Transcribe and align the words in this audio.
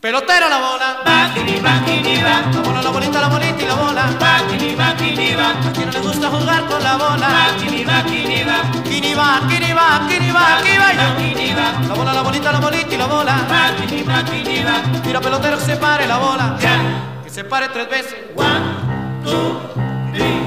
Pelotera 0.00 0.48
la 0.48 0.58
bola. 0.58 1.02
Va, 1.04 1.32
kini, 1.34 1.58
va. 1.60 1.72
La 2.52 2.60
bola, 2.60 2.82
la 2.82 2.90
bolita, 2.90 3.20
la 3.20 3.28
bolita 3.28 3.62
y 3.62 3.66
la 3.66 3.74
bola. 3.74 4.04
Va, 4.22 4.46
kini, 4.46 4.76
va. 4.76 4.90
A 4.90 5.72
quien 5.72 5.86
no 5.86 5.92
le 5.92 5.98
gusta 5.98 6.28
jugar 6.28 6.66
con 6.66 6.80
la 6.82 6.96
bola. 6.96 7.26
Va, 7.26 7.56
kini, 7.58 7.84
va, 7.84 8.02
kini, 8.04 8.44
va. 8.44 8.62
Kini 8.84 9.14
va, 9.14 9.40
kini 9.48 9.72
va, 9.72 9.96
aquí 9.96 10.30
va. 10.30 10.52
La 11.88 11.94
bola, 11.94 12.12
la 12.12 12.22
bolita, 12.22 12.52
la 12.52 12.60
bolita 12.60 12.94
y 12.94 12.96
la 12.96 13.06
bola. 13.06 13.44
Va, 13.50 13.74
kini, 13.86 14.04
va. 14.04 14.22
Tira 15.02 15.20
pelotero 15.20 15.58
que 15.58 15.64
se 15.64 15.76
pare 15.76 16.06
la 16.06 16.18
bola. 16.18 16.56
Ya. 16.60 16.78
Que 17.24 17.30
se 17.30 17.42
pare 17.42 17.68
tres 17.68 17.90
veces. 17.90 18.14
One, 18.36 19.24
two, 19.24 19.60
three. 20.12 20.46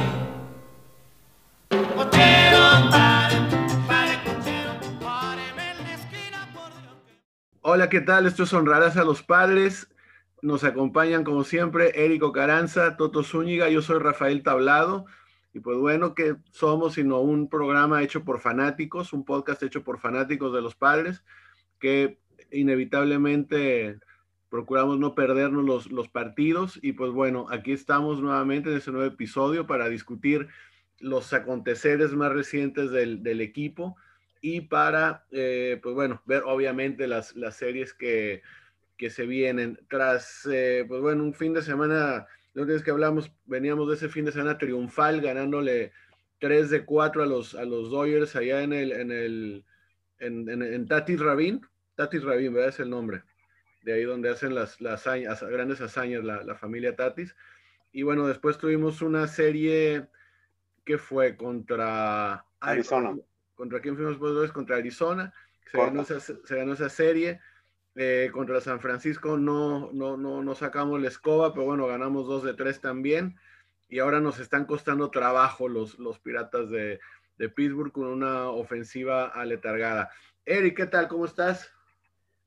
Cochero, 1.98 2.51
Hola, 7.64 7.90
¿qué 7.90 8.02
tal? 8.02 8.26
Esto 8.26 8.42
es 8.42 8.54
Honrarás 8.54 8.98
a 8.98 9.04
los 9.04 9.22
Padres. 9.22 9.88
Nos 10.42 10.64
acompañan, 10.64 11.24
como 11.24 11.44
siempre, 11.44 11.92
Érico 12.04 12.32
Caranza, 12.32 12.98
Toto 12.98 13.22
Zúñiga, 13.22 13.70
yo 13.70 13.84
soy 13.84 14.00
Rafael 14.00 14.42
Tablado. 14.42 15.06
Y 15.54 15.60
pues 15.60 15.78
bueno, 15.78 16.16
que 16.16 16.38
somos 16.50 16.96
sino 16.96 17.20
un 17.20 17.50
programa 17.50 18.02
hecho 18.02 18.24
por 18.24 18.40
fanáticos, 18.40 19.14
un 19.14 19.26
podcast 19.26 19.62
hecho 19.62 19.84
por 19.84 20.00
fanáticos 20.00 20.52
de 20.54 20.62
los 20.64 20.74
padres, 20.74 21.24
que 21.80 22.18
inevitablemente 22.52 24.00
procuramos 24.50 24.98
no 24.98 25.14
perdernos 25.14 25.64
los, 25.64 25.92
los 25.92 26.10
partidos. 26.10 26.80
Y 26.82 26.94
pues 26.94 27.12
bueno, 27.12 27.46
aquí 27.52 27.74
estamos 27.74 28.22
nuevamente 28.22 28.72
en 28.72 28.78
este 28.78 28.92
nuevo 28.92 29.06
episodio 29.06 29.68
para 29.68 29.88
discutir 29.88 30.48
los 30.98 31.32
aconteceres 31.32 32.14
más 32.14 32.32
recientes 32.32 32.90
del, 32.90 33.22
del 33.22 33.40
equipo 33.40 33.98
y 34.42 34.62
para, 34.62 35.26
eh, 35.32 35.80
pues 35.82 35.94
bueno, 35.94 36.22
ver 36.26 36.44
obviamente 36.46 37.08
las, 37.08 37.36
las 37.36 37.56
series 37.56 37.94
que, 37.94 38.42
que 38.98 39.12
se 39.12 39.26
vienen. 39.28 39.80
Tras, 39.88 40.48
eh, 40.52 40.84
pues 40.88 41.00
bueno, 41.02 41.24
un 41.24 41.34
fin 41.34 41.54
de 41.54 41.62
semana, 41.62 42.28
los 42.54 42.68
días 42.68 42.84
que 42.84 42.92
hablamos, 42.92 43.32
veníamos 43.46 43.88
de 43.88 43.96
ese 43.96 44.10
fin 44.10 44.26
de 44.26 44.32
semana 44.32 44.58
triunfal, 44.58 45.22
ganándole 45.22 45.92
3 46.40 46.72
de 46.72 46.86
4 46.86 47.24
a 47.24 47.26
los, 47.28 47.54
a 47.54 47.64
los 47.66 47.92
Dodgers 47.92 48.36
allá 48.36 48.64
en 48.64 48.74
el, 48.74 48.92
en 48.92 49.12
el, 49.12 49.66
en, 50.18 50.50
en, 50.50 50.64
en 50.64 50.88
Tatis 50.88 51.20
Rabin, 51.20 51.62
Tatis 51.96 52.24
Rabin, 52.24 52.54
¿verdad? 52.54 52.70
Es 52.70 52.80
el 52.80 52.90
nombre, 52.90 53.24
de 53.84 53.94
ahí 53.94 54.04
donde 54.04 54.30
hacen 54.30 54.56
las, 54.56 54.82
las 54.82 55.02
hazañas, 55.02 55.44
grandes 55.44 55.82
hazañas 55.82 56.24
la, 56.24 56.44
la 56.44 56.56
familia 56.56 56.96
Tatis. 56.96 57.36
Y 57.92 58.02
bueno, 58.02 58.28
después 58.28 58.58
tuvimos 58.58 59.04
una 59.04 59.28
serie 59.28 60.08
que 60.84 60.98
fue 60.98 61.36
contra 61.36 62.46
Arizona. 62.60 63.16
¿Contra 63.62 63.80
quién 63.80 63.96
fuimos 63.96 64.14
después? 64.14 64.52
Contra 64.52 64.78
Arizona. 64.78 65.32
Se 65.72 65.78
ganó, 65.78 66.02
esa, 66.02 66.20
se 66.20 66.56
ganó 66.56 66.74
esa 66.74 66.90
serie. 66.90 67.40
Eh, 67.94 68.32
contra 68.34 68.60
San 68.60 68.80
Francisco 68.80 69.38
no, 69.38 69.92
no, 69.94 70.18
no, 70.18 70.42
no 70.42 70.56
sacamos 70.56 71.00
la 71.00 71.10
escoba, 71.10 71.54
pero 71.54 71.68
bueno, 71.68 71.86
ganamos 71.86 72.26
dos 72.26 72.42
de 72.42 72.56
tres 72.56 72.82
también. 72.82 73.38
Y 73.88 74.00
ahora 74.00 74.20
nos 74.20 74.40
están 74.40 74.66
costando 74.66 75.12
trabajo 75.12 75.70
los, 75.70 76.00
los 76.00 76.18
piratas 76.18 76.72
de, 76.72 77.00
de 77.38 77.50
Pittsburgh 77.50 77.92
con 77.92 78.08
una 78.08 78.50
ofensiva 78.50 79.28
aletargada. 79.28 80.10
Eric, 80.44 80.78
¿qué 80.78 80.86
tal? 80.88 81.08
¿Cómo 81.08 81.26
estás? 81.26 81.72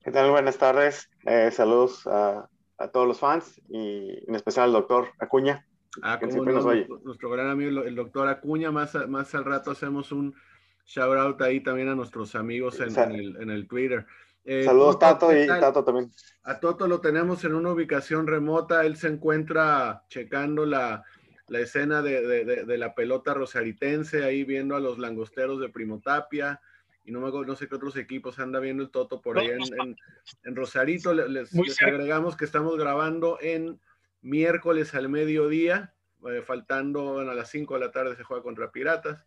¿Qué 0.03 0.11
tal? 0.11 0.33
Buenas 0.33 0.59
tardes. 0.59 1.09
Eh, 1.27 1.53
saludos 1.53 2.09
a, 2.09 2.51
a 2.79 2.89
todos 2.89 3.07
los 3.07 3.21
fans 3.21 3.63
y 3.69 4.21
en 4.27 4.35
especial 4.35 4.65
al 4.65 4.73
doctor 4.73 5.13
Acuña. 5.21 5.65
Ah, 6.03 6.19
Que 6.19 6.23
como 6.27 6.33
siempre 6.33 6.55
no, 6.55 6.59
nos 6.59 6.67
oye. 6.67 6.89
nuestro, 7.05 7.31
gran 7.31 7.51
amigo, 7.51 7.83
el 7.85 7.95
doctor 7.95 8.27
Acuña. 8.27 8.73
Más, 8.73 8.97
más 9.07 9.33
al 9.37 9.45
rato 9.45 9.71
hacemos 9.71 10.11
un 10.11 10.35
shout 10.85 11.17
out 11.17 11.41
ahí 11.43 11.61
también 11.61 11.89
a 11.89 11.95
nuestros 11.95 12.35
amigos 12.35 12.79
en, 12.81 12.91
en 12.99 13.13
el, 13.13 13.37
en 13.43 13.51
el 13.51 13.67
Twitter. 13.67 14.07
Eh, 14.45 14.65
Saludos 14.65 14.99
Tato 14.99 15.29
¿qué 15.31 15.45
y? 15.45 15.47
Tato 15.47 15.83
también. 15.85 16.11
A 16.43 16.61
Toto 16.61 16.87
lo 16.87 17.01
tenemos 17.01 17.45
en 17.45 17.55
una 17.55 17.71
ubicación 17.73 18.27
remota. 18.27 18.85
Él 18.85 18.97
se 18.97 19.09
encuentra 19.09 20.03
checando 20.09 20.67
la, 20.67 21.03
la 21.49 21.61
escena 21.61 22.03
de, 22.03 22.27
de- 22.27 22.45
de- 22.45 22.65
de 22.65 22.79
la 22.79 22.95
pelota 22.95 23.33
rosaritense, 23.33 24.23
ahí 24.25 24.45
viendo 24.45 24.77
a 24.77 24.81
los 24.81 24.99
langosteros 24.99 25.61
de 25.61 25.71
Primotapia. 25.71 26.61
Y 27.07 27.13
no, 27.13 27.21
me, 27.21 27.29
acuerdo- 27.29 27.47
no 27.47 27.57
sé 27.57 27.69
qué 27.69 27.75
otros 27.77 27.97
equipos 27.97 28.39
anda 28.39 28.61
viendo 28.61 28.83
el 28.83 28.91
Toto 28.91 29.23
por 29.23 29.39
ahí 29.39 29.49
en, 29.49 29.63
en- 29.81 29.97
en 30.45 30.57
Rosarito. 30.57 31.15
Le- 31.15 31.29
Les, 31.31 31.51
agregamos 31.87 32.37
que 32.37 32.45
estamos 32.45 32.77
grabando 32.77 33.39
en 33.41 33.81
miércoles 34.21 34.95
al 34.95 35.09
mediodía, 35.09 35.95
eh, 36.29 36.43
faltando 36.47 37.15
bueno, 37.15 37.31
a 37.31 37.35
las 37.35 37.51
5 37.51 37.75
de 37.75 37.81
la 37.81 37.93
tarde 37.93 38.17
se 38.17 38.25
juega 38.25 38.43
contra 38.43 38.71
Piratas. 38.71 39.25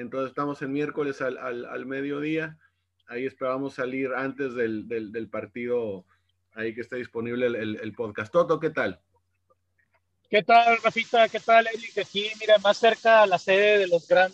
Entonces 0.00 0.30
estamos 0.30 0.60
en 0.62 0.72
miércoles 0.72 1.20
al, 1.20 1.38
al- 1.38 1.66
al 1.66 1.86
mediodía. 1.86 2.58
Ahí 3.06 3.26
esperamos 3.26 3.74
salir 3.74 4.10
antes 4.14 4.54
del, 4.54 4.88
del- 4.88 5.12
del 5.12 5.28
partido, 5.28 6.04
ahí 6.54 6.74
que 6.74 6.80
esté 6.80 6.96
disponible 6.96 7.46
el, 7.46 7.54
el- 7.56 7.80
el 7.80 7.92
podcast. 7.92 8.32
Toto, 8.32 8.58
¿qué 8.60 8.70
tal? 8.70 9.00
¿Qué 10.30 10.42
tal, 10.42 10.78
Rafita? 10.82 11.28
¿Qué 11.28 11.40
tal, 11.40 11.66
Eric? 11.66 11.98
Aquí, 11.98 12.28
mira, 12.40 12.56
más 12.58 12.76
cerca 12.78 13.22
a 13.22 13.26
la 13.26 13.36
sede 13.36 13.78
de 13.78 13.88
los 13.88 14.06
gran, 14.06 14.30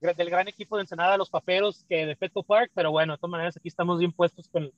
del 0.00 0.30
gran 0.30 0.48
equipo 0.48 0.76
de 0.76 0.82
Ensenada, 0.82 1.16
los 1.16 1.30
Paperos, 1.30 1.84
que 1.88 2.06
de 2.06 2.16
Petco 2.16 2.42
Park, 2.42 2.72
pero 2.74 2.90
bueno, 2.90 3.12
de 3.12 3.18
todas 3.18 3.30
maneras, 3.30 3.56
aquí 3.56 3.68
estamos 3.68 4.00
bien 4.00 4.10
puestos 4.12 4.48
con, 4.48 4.72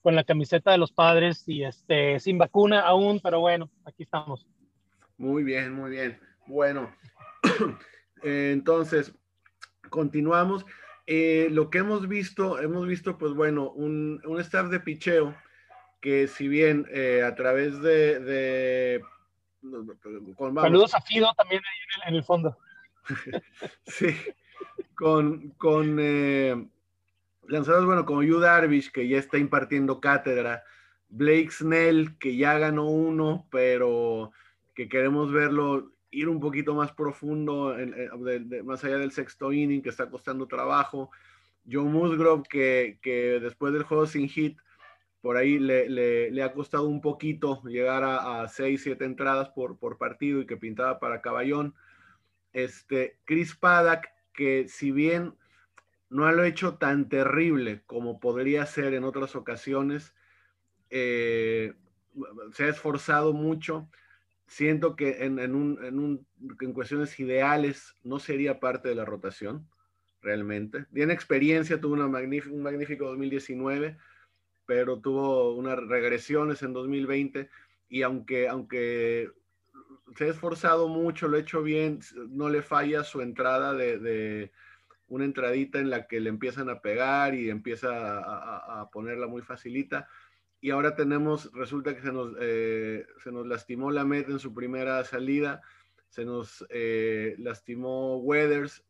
con 0.00 0.16
la 0.16 0.24
camiseta 0.24 0.70
de 0.72 0.78
los 0.78 0.92
padres 0.92 1.44
y 1.46 1.62
este, 1.62 2.18
sin 2.20 2.38
vacuna 2.38 2.80
aún, 2.80 3.20
pero 3.22 3.40
bueno, 3.40 3.70
aquí 3.84 4.02
estamos. 4.04 4.46
Muy 5.18 5.44
bien, 5.44 5.74
muy 5.74 5.90
bien. 5.90 6.18
Bueno, 6.46 6.90
entonces, 8.22 9.12
continuamos. 9.90 10.64
Eh, 11.06 11.48
lo 11.50 11.70
que 11.70 11.78
hemos 11.78 12.08
visto, 12.08 12.60
hemos 12.60 12.86
visto, 12.86 13.18
pues 13.18 13.32
bueno, 13.34 13.70
un, 13.70 14.22
un 14.24 14.40
staff 14.40 14.68
de 14.70 14.80
picheo 14.80 15.34
que 16.00 16.28
si 16.28 16.48
bien 16.48 16.86
eh, 16.90 17.22
a 17.22 17.34
través 17.34 17.80
de... 17.82 18.20
de- 18.20 19.04
con, 20.36 20.54
vamos, 20.54 20.62
Saludos 20.62 20.94
a 20.94 21.02
Fido 21.02 21.28
también 21.36 21.60
ahí 21.62 21.76
en 21.84 22.02
el, 22.02 22.08
en 22.08 22.14
el 22.16 22.24
fondo. 22.24 22.56
Sí, 23.86 24.16
con, 24.94 25.50
con 25.58 25.98
eh, 26.00 26.66
lanzadores, 27.48 27.84
bueno, 27.86 28.06
como 28.06 28.22
Yu 28.22 28.38
Darvish, 28.38 28.90
que 28.90 29.08
ya 29.08 29.18
está 29.18 29.36
impartiendo 29.38 30.00
cátedra, 30.00 30.64
Blake 31.08 31.50
Snell, 31.50 32.16
que 32.18 32.36
ya 32.36 32.58
ganó 32.58 32.86
uno, 32.86 33.46
pero 33.50 34.32
que 34.74 34.88
queremos 34.88 35.32
verlo 35.32 35.92
ir 36.10 36.28
un 36.28 36.40
poquito 36.40 36.74
más 36.74 36.92
profundo, 36.92 37.74
de- 37.74 38.62
más 38.62 38.84
allá 38.84 38.98
del 38.98 39.12
sexto 39.12 39.52
inning, 39.52 39.82
que 39.82 39.90
está 39.90 40.10
costando 40.10 40.46
trabajo. 40.46 41.10
Joe 41.70 41.84
Musgrove, 41.84 42.42
que, 42.48 43.38
después 43.42 43.72
del 43.72 43.84
juego 43.84 44.06
sin 44.06 44.28
hit, 44.28 44.58
por 45.20 45.36
ahí 45.36 45.58
le, 45.58 46.42
ha 46.42 46.52
costado 46.52 46.88
un 46.88 47.00
poquito 47.00 47.62
llegar 47.64 48.02
a, 48.02 48.42
a 48.42 48.48
seis, 48.48 48.82
siete 48.82 49.04
entradas 49.04 49.50
por, 49.50 49.78
por 49.78 49.98
partido 49.98 50.40
y 50.40 50.46
que 50.46 50.56
pintaba 50.56 50.98
para 50.98 51.20
caballón 51.20 51.74
este, 52.52 53.18
Chris 53.24 53.54
Paddock, 53.54 54.06
que 54.32 54.68
si 54.68 54.90
bien 54.90 55.34
no 56.08 56.30
lo 56.32 56.42
ha 56.42 56.48
hecho 56.48 56.74
tan 56.74 57.08
terrible 57.08 57.82
como 57.86 58.18
podría 58.18 58.66
ser 58.66 58.94
en 58.94 59.04
otras 59.04 59.36
ocasiones, 59.36 60.14
eh, 60.90 61.74
se 62.52 62.64
ha 62.64 62.68
esforzado 62.68 63.32
mucho. 63.32 63.88
Siento 64.50 64.96
que 64.96 65.24
en, 65.24 65.38
en 65.38 65.54
un- 65.54 65.78
en 65.84 66.00
un- 66.00 66.26
en 66.60 66.72
cuestiones 66.72 67.18
ideales 67.20 67.94
no 68.02 68.18
sería 68.18 68.58
parte 68.58 68.88
de 68.88 68.96
la 68.96 69.04
rotación, 69.04 69.68
realmente. 70.20 70.86
Tiene 70.92 71.12
experiencia, 71.14 71.80
tuvo 71.80 71.94
una 71.94 72.06
un 72.06 72.62
magnífico 72.62 73.06
2019, 73.06 73.96
pero 74.66 75.00
tuvo 75.00 75.54
unas 75.54 75.78
regresiones 75.78 76.62
en 76.64 76.72
2020 76.72 77.48
y 77.88 78.02
aunque, 78.02 78.48
aunque 78.48 79.30
se 80.16 80.24
ha 80.24 80.28
esforzado 80.28 80.88
mucho, 80.88 81.28
lo 81.28 81.36
ha 81.36 81.40
hecho 81.40 81.62
bien, 81.62 82.00
no 82.30 82.48
le 82.48 82.62
falla 82.62 83.04
su 83.04 83.20
entrada 83.20 83.72
de, 83.74 83.98
de 84.00 84.52
una 85.06 85.26
entradita 85.26 85.78
en 85.78 85.90
la 85.90 86.08
que 86.08 86.18
le 86.18 86.28
empiezan 86.28 86.68
a 86.70 86.80
pegar 86.80 87.36
y 87.36 87.50
empieza 87.50 88.18
a, 88.18 88.56
a- 88.78 88.80
a 88.82 88.90
ponerla 88.90 89.28
muy 89.28 89.42
facilita. 89.42 90.08
Y 90.60 90.70
ahora 90.70 90.94
tenemos, 90.94 91.50
resulta 91.52 91.94
que 91.94 92.02
se 92.02 92.12
nos, 92.12 92.34
eh, 92.40 93.06
se 93.22 93.32
nos 93.32 93.46
lastimó 93.46 93.90
la 93.90 94.04
meta 94.04 94.30
en 94.30 94.38
su 94.38 94.52
primera 94.52 95.02
salida, 95.04 95.62
se 96.08 96.24
nos 96.24 96.66
eh, 96.68 97.34
lastimó 97.38 98.18
Weathers, 98.18 98.84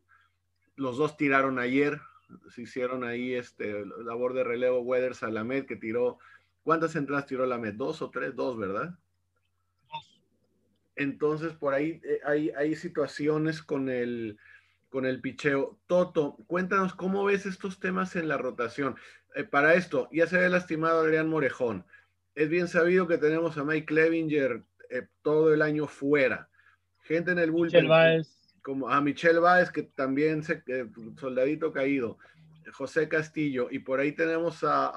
los 0.77 0.97
dos 0.97 1.17
tiraron 1.17 1.59
ayer, 1.59 2.01
se 2.49 2.63
hicieron 2.63 3.05
ahí 3.05 3.35
este 3.35 3.85
labor 4.05 4.35
de 4.35 4.45
relevo 4.45 4.81
Weathers 4.81 5.23
a 5.23 5.31
la 5.31 5.45
Met 5.45 5.67
que 5.67 5.77
tiró, 5.77 6.19
¿cuántas 6.63 6.97
entradas 6.97 7.27
tiró 7.27 7.47
la 7.47 7.59
Met? 7.59 7.77
¿Dos 7.77 8.03
o 8.03 8.11
tres? 8.11 8.35
Dos, 8.35 8.59
¿verdad? 8.59 8.99
Entonces, 10.97 11.53
por 11.53 11.75
ahí 11.75 12.01
eh, 12.05 12.21
hay, 12.25 12.51
hay 12.51 12.75
situaciones 12.75 13.63
con 13.63 13.89
el, 13.89 14.39
con 14.89 15.07
el 15.07 15.21
picheo. 15.21 15.79
Toto, 15.87 16.37
cuéntanos 16.47 16.95
cómo 16.95 17.25
ves 17.25 17.47
estos 17.47 17.81
temas 17.81 18.17
en 18.17 18.29
la 18.29 18.37
rotación. 18.37 18.97
Eh, 19.35 19.45
para 19.45 19.75
esto, 19.75 20.09
ya 20.13 20.27
se 20.27 20.37
había 20.37 20.49
lastimado 20.49 21.01
Adrián 21.01 21.29
Morejón. 21.29 21.85
Es 22.35 22.49
bien 22.49 22.69
sabido 22.69 23.07
que 23.07 23.19
tenemos 23.19 23.57
a 23.59 23.65
Mike 23.65 23.87
Clevinger 23.87 24.63
eh, 24.89 25.07
todo 25.23 25.53
el 25.55 25.63
año 25.63 25.87
fuera. 25.87 26.49
Gente 27.03 27.33
en 27.33 27.39
el 27.39 27.51
bullpen. 27.51 27.87
Como 28.63 28.89
a 28.89 29.01
Michelle 29.01 29.39
Báez, 29.39 29.71
que 29.71 29.83
también 29.85 30.43
se, 30.43 30.63
eh, 30.67 30.87
soldadito 31.19 31.73
caído. 31.73 32.19
José 32.73 33.09
Castillo. 33.09 33.69
Y 33.71 33.81
por 33.81 34.01
ahí 34.01 34.13
tenemos 34.13 34.63
a, 34.63 34.91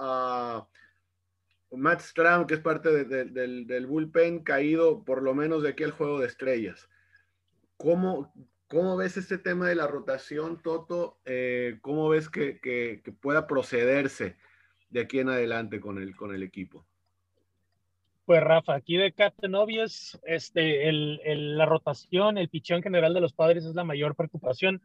a 0.57 0.67
Matt 1.71 2.01
Strahm, 2.01 2.45
que 2.45 2.55
es 2.55 2.59
parte 2.59 2.89
de- 2.91 3.05
de- 3.05 3.25
del, 3.25 3.65
del 3.65 3.87
bullpen, 3.87 4.43
caído 4.43 5.03
por 5.03 5.23
lo 5.23 5.33
menos 5.33 5.63
de 5.63 5.69
aquí 5.69 5.83
al 5.83 5.91
juego 5.91 6.19
de 6.19 6.27
estrellas. 6.27 6.87
¿Cómo, 7.77 8.31
cómo 8.67 8.97
ves 8.97 9.17
este 9.17 9.37
tema 9.37 9.67
de 9.69 9.75
la 9.75 9.87
rotación, 9.87 10.61
Toto? 10.61 11.17
Eh, 11.25 11.77
¿Cómo 11.81 12.09
ves 12.09 12.29
que, 12.29 12.59
que- 12.59 13.01
que 13.03 13.11
pueda 13.11 13.47
procederse 13.47 14.35
de 14.89 15.01
aquí 15.01 15.19
en 15.19 15.29
adelante 15.29 15.79
con 15.79 15.97
el, 15.97 16.15
con 16.15 16.33
el 16.33 16.43
equipo? 16.43 16.85
Pues 18.25 18.41
Rafa, 18.41 18.75
aquí 18.75 18.95
de 18.95 19.11
Captain 19.11 19.53
Obvious, 19.53 20.17
este, 20.23 20.87
el, 20.87 21.19
el- 21.25 21.57
la 21.57 21.65
rotación, 21.65 22.37
el 22.37 22.47
pichón 22.49 22.81
general 22.81 23.13
de 23.13 23.21
los 23.21 23.33
padres 23.33 23.65
es 23.65 23.75
la 23.75 23.83
mayor 23.83 24.15
preocupación. 24.15 24.81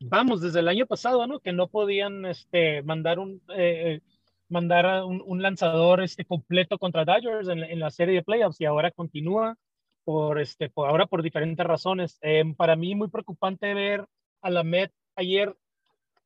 Vamos, 0.00 0.40
desde 0.40 0.60
el 0.60 0.68
año 0.68 0.86
pasado, 0.86 1.26
¿no? 1.26 1.40
Que 1.40 1.52
no 1.52 1.68
podían 1.68 2.24
este, 2.26 2.82
mandar 2.82 3.18
un, 3.18 3.40
eh, 3.54 4.00
mandar 4.48 4.86
a 4.86 5.04
un, 5.04 5.22
un 5.24 5.40
lanzador 5.42 6.02
este, 6.02 6.24
completo 6.24 6.78
contra 6.78 7.04
Dodgers 7.04 7.48
en, 7.48 7.60
en 7.62 7.78
la 7.78 7.90
serie 7.90 8.16
de 8.16 8.22
playoffs 8.24 8.60
y 8.60 8.64
ahora 8.64 8.90
continúa 8.90 9.56
por, 10.04 10.40
este, 10.40 10.68
por 10.70 10.88
ahora 10.88 11.06
por 11.06 11.22
diferentes 11.22 11.66
razones. 11.66 12.18
Eh, 12.22 12.44
para 12.56 12.76
mí 12.76 12.94
muy 12.94 13.08
preocupante 13.08 13.74
ver 13.74 14.06
a 14.42 14.50
la 14.50 14.62
Met 14.62 14.92
ayer 15.16 15.56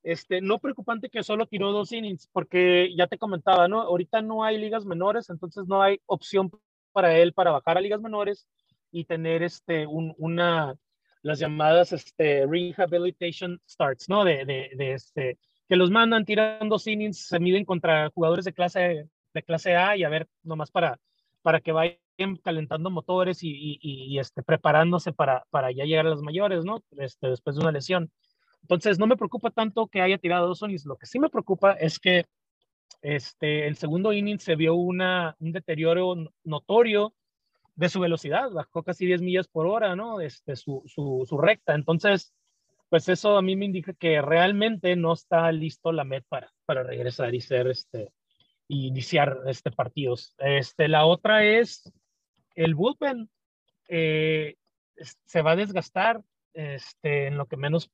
este, 0.04 0.42
no 0.42 0.58
preocupante 0.58 1.08
que 1.08 1.22
solo 1.22 1.46
tiró 1.46 1.72
dos 1.72 1.90
innings, 1.90 2.28
porque 2.30 2.94
ya 2.94 3.06
te 3.06 3.18
comentaba, 3.18 3.68
¿no? 3.68 3.80
Ahorita 3.80 4.20
no 4.20 4.44
hay 4.44 4.58
ligas 4.58 4.84
menores, 4.84 5.30
entonces 5.30 5.66
no 5.66 5.82
hay 5.82 5.98
opción 6.06 6.50
para 6.92 7.16
él 7.16 7.32
para 7.32 7.50
bajar 7.50 7.78
a 7.78 7.80
ligas 7.80 8.02
menores 8.02 8.46
y 8.92 9.06
tener 9.06 9.42
este, 9.42 9.86
un, 9.86 10.14
una, 10.18 10.76
las 11.22 11.38
llamadas 11.38 11.92
este, 11.92 12.46
rehabilitation 12.46 13.60
starts, 13.66 14.08
¿no? 14.08 14.24
De, 14.24 14.44
de, 14.44 14.70
de 14.76 14.92
este, 14.92 15.38
que 15.68 15.76
los 15.76 15.90
mandan 15.90 16.26
tirando 16.26 16.76
innings, 16.84 17.26
se 17.26 17.40
miden 17.40 17.64
contra 17.64 18.10
jugadores 18.10 18.44
de 18.44 18.52
clase, 18.52 19.08
de 19.32 19.42
clase 19.42 19.74
A 19.74 19.96
y 19.96 20.04
a 20.04 20.10
ver, 20.10 20.28
nomás 20.42 20.70
para, 20.70 21.00
para 21.40 21.60
que 21.60 21.72
vayan 21.72 21.96
calentando 22.42 22.90
motores 22.90 23.42
y, 23.42 23.50
y, 23.50 23.78
y, 23.82 24.18
este, 24.18 24.42
preparándose 24.42 25.12
para, 25.12 25.44
para 25.50 25.70
ya 25.72 25.84
llegar 25.84 26.06
a 26.06 26.10
las 26.10 26.22
mayores, 26.22 26.64
¿no? 26.64 26.82
Este, 26.98 27.28
después 27.28 27.56
de 27.56 27.62
una 27.62 27.72
lesión. 27.72 28.10
Entonces, 28.62 28.98
no 28.98 29.06
me 29.06 29.16
preocupa 29.16 29.50
tanto 29.50 29.88
que 29.88 30.00
haya 30.00 30.18
tirado 30.18 30.46
dos 30.46 30.62
innings. 30.62 30.86
Lo 30.86 30.96
que 30.96 31.06
sí 31.06 31.18
me 31.18 31.28
preocupa 31.28 31.72
es 31.72 31.98
que 31.98 32.26
este, 33.02 33.66
el 33.66 33.76
segundo 33.76 34.12
inning 34.12 34.38
se 34.38 34.56
vio 34.56 34.74
una, 34.74 35.36
un 35.38 35.52
deterioro 35.52 36.14
notorio 36.44 37.14
de 37.74 37.88
su 37.88 38.00
velocidad. 38.00 38.50
Bajó 38.50 38.82
casi 38.82 39.06
10 39.06 39.20
millas 39.20 39.48
por 39.48 39.66
hora, 39.66 39.94
¿no? 39.96 40.20
Este, 40.20 40.56
su, 40.56 40.82
su, 40.86 41.26
su 41.28 41.36
recta. 41.38 41.74
Entonces, 41.74 42.32
pues 42.88 43.08
eso 43.08 43.36
a 43.36 43.42
mí 43.42 43.56
me 43.56 43.66
indica 43.66 43.92
que 43.92 44.22
realmente 44.22 44.96
no 44.96 45.12
está 45.12 45.50
listo 45.52 45.92
la 45.92 46.04
Met 46.04 46.24
para, 46.28 46.52
para 46.64 46.82
regresar 46.82 47.34
y 47.34 47.40
ser 47.40 47.66
este, 47.66 48.12
y 48.68 48.86
iniciar 48.86 49.40
este 49.46 49.70
partidos. 49.70 50.34
Este, 50.38 50.88
la 50.88 51.04
otra 51.06 51.44
es 51.44 51.92
el 52.54 52.74
bullpen. 52.74 53.28
Eh, 53.88 54.56
se 55.26 55.42
va 55.42 55.52
a 55.52 55.56
desgastar 55.56 56.22
este, 56.52 57.26
en 57.26 57.36
lo 57.36 57.46
que 57.46 57.56
menos 57.56 57.90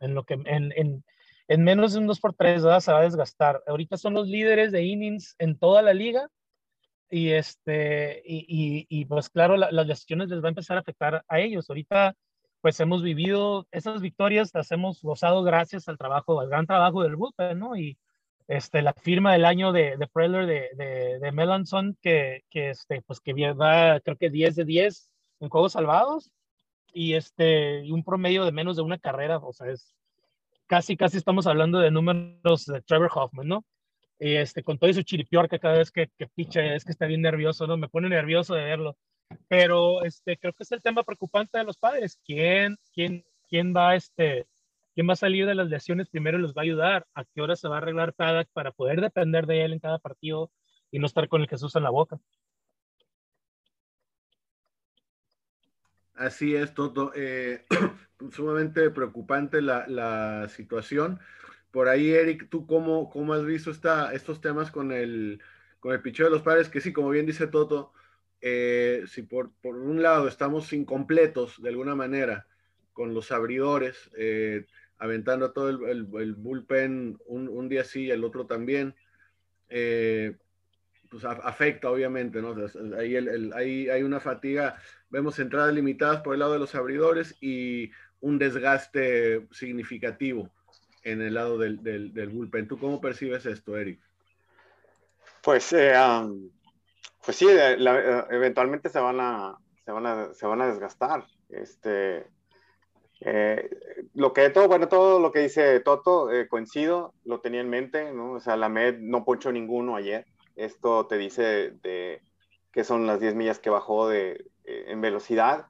en 0.00 0.14
lo 0.14 0.24
que 0.24 0.34
en, 0.34 0.72
en, 0.76 1.04
en 1.46 1.64
menos 1.64 1.92
de 1.92 2.00
un 2.00 2.06
2 2.06 2.20
por 2.20 2.34
3 2.34 2.62
¿verdad? 2.62 2.80
se 2.80 2.92
va 2.92 2.98
a 2.98 3.02
desgastar. 3.02 3.62
Ahorita 3.66 3.96
son 3.96 4.14
los 4.14 4.26
líderes 4.28 4.72
de 4.72 4.82
innings 4.82 5.34
en 5.38 5.58
toda 5.58 5.82
la 5.82 5.94
liga 5.94 6.28
y 7.10 7.30
este 7.30 8.22
y, 8.24 8.44
y, 8.48 8.86
y 8.88 9.04
pues 9.06 9.30
claro 9.30 9.56
la, 9.56 9.70
las 9.70 9.86
lesiones 9.86 10.28
les 10.28 10.42
va 10.42 10.46
a 10.46 10.50
empezar 10.50 10.76
a 10.76 10.80
afectar 10.80 11.24
a 11.28 11.40
ellos. 11.40 11.68
Ahorita 11.68 12.14
pues 12.60 12.78
hemos 12.80 13.02
vivido 13.02 13.66
esas 13.70 14.00
victorias, 14.00 14.50
las 14.52 14.70
hemos 14.72 15.00
gozado 15.00 15.42
gracias 15.42 15.88
al 15.88 15.96
trabajo, 15.96 16.40
al 16.40 16.48
gran 16.48 16.66
trabajo 16.66 17.02
del 17.02 17.16
bullpen, 17.16 17.58
¿no? 17.58 17.76
Y 17.76 17.96
este, 18.48 18.80
la 18.80 18.94
firma 18.94 19.34
del 19.34 19.44
año 19.44 19.72
de, 19.72 19.96
de 19.98 20.06
Preller 20.08 20.46
de, 20.46 20.70
de, 20.74 21.18
de 21.18 21.32
Melanson, 21.32 21.96
que, 22.00 22.44
que, 22.50 22.70
este, 22.70 23.02
pues 23.02 23.20
que 23.20 23.34
va 23.52 24.00
creo 24.00 24.16
que 24.16 24.30
10 24.30 24.56
de 24.56 24.64
10 24.64 25.10
en 25.40 25.48
juegos 25.50 25.72
salvados 25.72 26.32
y 26.94 27.12
este 27.14 27.84
y 27.84 27.92
un 27.92 28.02
promedio 28.02 28.46
de 28.46 28.52
menos 28.52 28.76
de 28.76 28.82
una 28.82 28.98
carrera, 28.98 29.38
o 29.38 29.52
sea, 29.52 29.70
es 29.70 29.94
casi 30.66 30.96
casi 30.96 31.18
estamos 31.18 31.46
hablando 31.46 31.78
de 31.78 31.90
números 31.90 32.64
de 32.64 32.80
Trevor 32.82 33.10
Hoffman, 33.14 33.48
¿no? 33.48 33.64
Y 34.18 34.34
este 34.36 34.62
con 34.62 34.78
todo 34.78 34.92
su 34.94 35.02
chiripiorca 35.02 35.58
cada 35.58 35.78
vez 35.78 35.90
que, 35.90 36.08
que 36.18 36.26
picha 36.28 36.62
es 36.74 36.84
que 36.84 36.92
está 36.92 37.06
bien 37.06 37.22
nervioso, 37.22 37.66
¿no? 37.66 37.76
Me 37.76 37.88
pone 37.88 38.08
nervioso 38.08 38.54
de 38.54 38.64
verlo. 38.64 38.96
Pero 39.48 40.02
este 40.04 40.38
creo 40.38 40.54
que 40.54 40.62
es 40.62 40.72
el 40.72 40.82
tema 40.82 41.04
preocupante 41.04 41.58
de 41.58 41.64
los 41.64 41.76
padres, 41.76 42.18
quién 42.24 42.76
quién 42.94 43.24
quién 43.48 43.74
va 43.76 43.94
este 43.94 44.46
quién 44.98 45.08
va 45.08 45.12
a 45.12 45.16
salir 45.16 45.46
de 45.46 45.54
las 45.54 45.68
lesiones 45.68 46.08
primero 46.08 46.38
les 46.38 46.50
va 46.50 46.62
a 46.62 46.64
ayudar, 46.64 47.06
a 47.14 47.24
qué 47.24 47.40
hora 47.40 47.54
se 47.54 47.68
va 47.68 47.76
a 47.76 47.78
arreglar 47.78 48.14
Paddock 48.14 48.48
para 48.52 48.72
poder 48.72 49.00
depender 49.00 49.46
de 49.46 49.64
él 49.64 49.72
en 49.72 49.78
cada 49.78 50.00
partido 50.00 50.50
y 50.90 50.98
no 50.98 51.06
estar 51.06 51.28
con 51.28 51.40
el 51.40 51.46
Jesús 51.46 51.76
en 51.76 51.84
la 51.84 51.90
boca. 51.90 52.18
Así 56.14 56.56
es, 56.56 56.74
Toto. 56.74 57.12
Eh, 57.14 57.64
sumamente 58.32 58.90
preocupante 58.90 59.62
la, 59.62 59.86
la, 59.86 60.48
situación. 60.48 61.20
Por 61.70 61.86
ahí, 61.86 62.10
Eric, 62.10 62.48
¿tú 62.50 62.66
cómo, 62.66 63.08
cómo 63.08 63.34
has 63.34 63.44
visto 63.44 63.70
esta, 63.70 64.12
estos 64.12 64.40
temas 64.40 64.72
con 64.72 64.90
el, 64.90 65.40
con 65.78 65.92
el 65.92 66.02
picheo 66.02 66.26
de 66.26 66.32
los 66.32 66.42
padres? 66.42 66.68
Que 66.68 66.80
sí, 66.80 66.92
como 66.92 67.10
bien 67.10 67.24
dice 67.24 67.46
Toto, 67.46 67.92
eh, 68.40 69.04
si 69.06 69.22
por, 69.22 69.52
por, 69.62 69.76
un 69.76 70.02
lado 70.02 70.26
estamos 70.26 70.72
incompletos 70.72 71.62
de 71.62 71.68
alguna 71.68 71.94
manera 71.94 72.48
con 72.92 73.14
los 73.14 73.30
abridores, 73.30 74.10
eh, 74.18 74.66
aventando 74.98 75.52
todo 75.52 75.68
el, 75.68 76.04
bullpen 76.04 77.18
un, 77.26 77.68
día 77.68 77.84
sí 77.84 78.04
y 78.04 78.10
el 78.10 78.24
otro 78.24 78.46
también, 78.46 78.94
eh, 79.68 80.36
pues 81.10 81.24
afecta 81.24 81.90
obviamente, 81.90 82.42
¿no? 82.42 82.54
El, 83.00 83.52
hay, 83.54 84.02
una 84.02 84.20
fatiga 84.20 84.76
vemos 85.08 85.38
entradas 85.38 85.72
limitadas 85.72 86.20
por 86.20 86.34
el 86.34 86.40
lado 86.40 86.52
de 86.52 86.58
los 86.58 86.74
abridores 86.74 87.36
y 87.40 87.90
un 88.20 88.38
desgaste 88.38 89.46
significativo 89.52 90.50
en 91.04 91.22
el 91.22 91.34
lado 91.34 91.56
del, 91.56 91.82
del, 91.82 92.28
bullpen. 92.28 92.68
¿Tú 92.68 92.78
cómo 92.78 93.00
percibes 93.00 93.46
esto, 93.46 93.76
Eric? 93.76 94.00
Pues, 95.42 95.72
eh, 95.72 95.94
pues 97.24 97.36
sí, 97.36 97.46
la, 97.78 98.26
eventualmente 98.30 98.88
se 98.88 98.98
van 98.98 99.20
a, 99.20 99.56
se 99.84 99.92
van 99.92 100.06
a, 100.06 100.34
se 100.34 100.46
van 100.46 100.60
a 100.60 100.66
desgastar. 100.66 101.24
Este, 101.48 102.26
eh, 103.20 103.68
lo 104.14 104.32
que 104.32 104.50
todo, 104.50 104.68
bueno, 104.68 104.88
todo 104.88 105.18
lo 105.18 105.32
que 105.32 105.40
dice 105.40 105.80
Toto, 105.80 106.30
eh, 106.32 106.48
coincido, 106.48 107.14
lo 107.24 107.40
tenía 107.40 107.60
en 107.60 107.70
mente, 107.70 108.12
¿no? 108.12 108.32
O 108.32 108.40
sea, 108.40 108.56
la 108.56 108.68
MED 108.68 108.98
no 109.00 109.24
ponchó 109.24 109.50
ninguno 109.52 109.96
ayer. 109.96 110.26
Esto 110.56 111.06
te 111.06 111.18
dice 111.18 111.72
de 111.82 112.22
que 112.72 112.84
son 112.84 113.06
las 113.06 113.20
10 113.20 113.34
millas 113.34 113.58
que 113.58 113.70
bajó 113.70 114.08
de, 114.08 114.44
en 114.64 115.00
velocidad. 115.00 115.66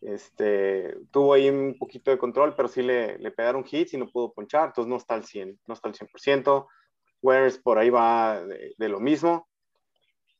Este, 0.00 0.96
tuvo 1.10 1.34
ahí 1.34 1.50
un 1.50 1.76
poquito 1.78 2.10
de 2.10 2.18
control, 2.18 2.54
pero 2.54 2.68
sí 2.68 2.82
le, 2.82 3.18
le, 3.18 3.30
pegaron 3.32 3.64
hits 3.68 3.94
y 3.94 3.98
no 3.98 4.08
pudo 4.08 4.32
ponchar, 4.32 4.66
entonces 4.68 4.88
no 4.88 4.96
está 4.96 5.14
al 5.14 5.24
100, 5.24 5.58
no 5.66 5.74
está 5.74 5.88
al 5.88 5.94
100%. 5.94 6.66
Wears 7.20 7.58
por 7.58 7.78
ahí 7.78 7.90
va 7.90 8.40
de, 8.44 8.74
de, 8.78 8.88
lo 8.88 9.00
mismo. 9.00 9.48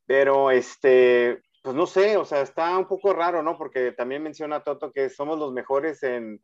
Pero, 0.07 0.51
este, 0.51 1.43
pues 1.63 1.75
no 1.75 1.87
sé, 1.87 2.17
o 2.17 2.25
sea, 2.25 2.41
está 2.41 2.79
un 2.79 2.87
poco 2.87 3.13
raro, 3.13 3.43
¿no? 3.43 3.59
Porque 3.59 3.93
también 3.93 4.23
menciona 4.23 4.63
Toto 4.63 4.93
que 4.93 5.11
somos 5.11 5.39
los 5.39 5.53
mejores 5.53 6.03
en, 6.03 6.41